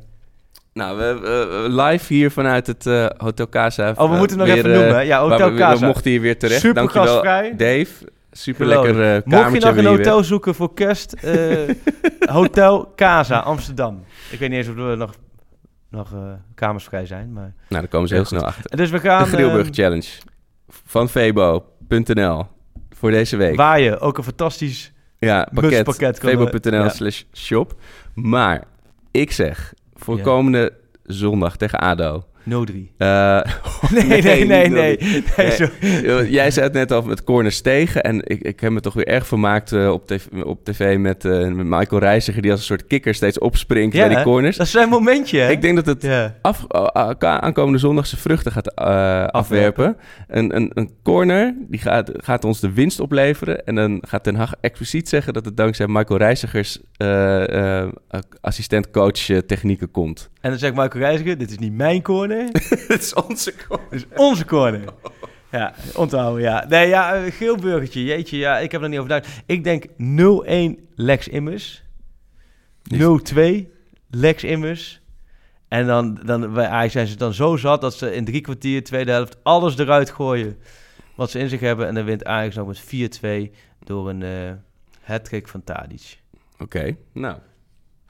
[0.79, 3.89] Nou, we, we- we live hier vanuit het eh, Hotel Casa.
[3.89, 5.01] Oh, we eh, moeten nog weer, even eh, noemen, hè?
[5.01, 5.79] Ja, Hotel we- Casa.
[5.79, 6.59] We mochten hier weer terecht.
[6.59, 7.55] Super Dankjewel, gastvrij.
[7.55, 7.87] Dave.
[8.31, 11.57] Super lekker uh, Mocht je nog een hotel zoeken voor kerst, eh,
[12.37, 14.03] Hotel Casa Amsterdam.
[14.31, 15.13] Ik weet niet eens of er nog,
[15.89, 16.19] nog eh,
[16.55, 17.53] kamers vrij zijn, maar...
[17.69, 18.37] Nou, daar komen ze heel goed.
[18.37, 18.77] snel achter.
[18.77, 19.23] Dus we gaan...
[19.23, 20.07] de Grillburg ehm, Challenge
[20.67, 22.45] van Febo.nl
[22.89, 23.55] voor deze week.
[23.55, 24.91] Waar je ook een fantastisch...
[25.17, 26.19] Ja, pakket.
[26.19, 26.89] Febo.nl ja.
[26.89, 27.75] slash shop.
[28.13, 28.63] Maar
[29.11, 32.23] ik zeg, voor komende zondag tegen ADO...
[32.43, 32.91] 03.
[32.97, 33.39] Eh,
[34.07, 34.97] Nee, nee, nee, nee.
[34.97, 35.35] 0-3.
[35.37, 38.03] Nee, zo- Joh, Jij zei het net al met corners tegen.
[38.03, 41.25] En ik, ik heb me toch weer erg vermaakt eh, op, tv, op tv met,
[41.25, 42.41] eh, met Michael Reiziger...
[42.41, 44.57] die als een soort kikker steeds opspringt Ja, bij die corners.
[44.57, 45.51] Dat is zijn momentje, hè?
[45.51, 46.35] Ik denk dat het Ja.
[46.41, 46.65] af,
[47.19, 49.97] aankomende zondag zijn vruchten gaat uh, afwerpen.
[50.27, 53.65] Een, een, een corner die gaat, gaat ons de winst opleveren.
[53.65, 57.87] En dan gaat Ten Hag expliciet zeggen dat het dankzij Michael Reisigers uh,
[58.41, 60.29] assistent-coach technieken komt.
[60.41, 62.51] En dan zegt Michael Reiziger, dit is niet mijn corner.
[62.87, 63.89] Dit is onze corner.
[63.89, 64.83] Dit is onze corner.
[65.51, 66.65] Ja, onthouden, ja.
[66.67, 69.41] Nee, ja, uh, geel burgertje, jeetje, ja, ik heb er niet over nagedacht.
[69.45, 71.83] Ik denk 0-1 Lex Immers.
[72.93, 73.37] 0-2
[74.09, 75.01] Lex Immers.
[75.67, 78.83] En dan, dan bij Ajax zijn ze dan zo zat dat ze in drie kwartier,
[78.83, 80.57] tweede helft, alles eruit gooien
[81.15, 81.87] wat ze in zich hebben.
[81.87, 82.83] En dan wint Ajax nog met
[83.51, 84.51] 4-2 door een uh,
[85.01, 86.19] hat-trick van Tadic.
[86.53, 87.37] Oké, okay, nou...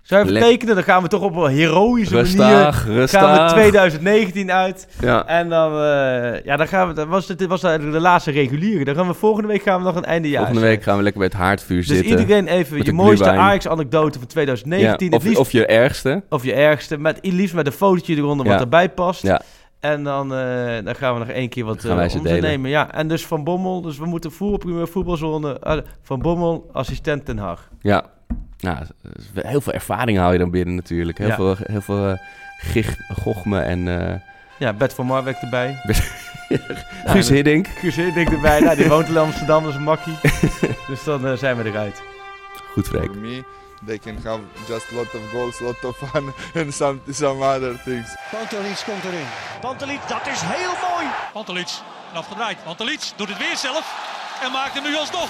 [0.09, 0.75] Zou je even tekenen?
[0.75, 2.83] Dan gaan we toch op een heroïsche rustig, manier...
[2.85, 4.87] Rustig, gaan we 2019 uit.
[4.99, 5.25] Ja.
[5.27, 5.73] En dan...
[5.73, 6.93] Uh, ja, dan gaan we...
[6.93, 8.83] Dat was, dit was eigenlijk de laatste reguliere.
[8.85, 10.45] Dan gaan we volgende week gaan we nog een eindejaars.
[10.45, 12.11] Volgende week gaan we lekker bij het haardvuur dus zitten.
[12.11, 15.09] Dus iedereen even je mooiste Ajax-anekdote van 2019.
[15.09, 16.23] Ja, of, liefst, of je ergste.
[16.29, 16.97] Of je ergste.
[16.97, 18.51] Met, liefst met een fotootje eronder ja.
[18.51, 19.21] wat erbij past.
[19.21, 19.41] Ja.
[19.79, 20.39] En dan, uh,
[20.83, 22.69] dan gaan we nog één keer wat uh, ondernemen.
[22.69, 23.81] Ja, en dus Van Bommel.
[23.81, 25.61] Dus we moeten voetbal, voetbalzone...
[25.67, 27.69] Uh, van Bommel, assistent Den Haag.
[27.81, 28.05] Ja.
[28.59, 28.85] Nou,
[29.33, 31.17] heel veel ervaring haal je dan binnen natuurlijk.
[31.17, 31.35] Heel ja.
[31.35, 32.17] veel, heel veel uh,
[32.57, 33.79] gich, gochme en...
[33.87, 34.13] Uh...
[34.57, 35.81] Ja, Bert van Marwijk erbij.
[37.05, 37.67] Guus Hiddink.
[37.67, 38.59] Guus Hiddink erbij.
[38.59, 40.15] Nou, die woont in Amsterdam, dat is een makkie.
[40.89, 42.01] dus dan eh, zijn we eruit.
[42.73, 43.11] Goed, Freek.
[43.85, 47.81] They can have just a lot of goals, lot of fun, and some some other
[47.83, 48.15] things.
[48.31, 49.25] Pantelic komt erin.
[49.61, 51.07] Pantelic, dat is heel mooi.
[51.33, 51.69] Pantelic,
[52.13, 52.63] afgedraaid.
[52.63, 53.85] Pantelic doet het weer zelf
[54.43, 55.29] en maakt hem nu alsnog.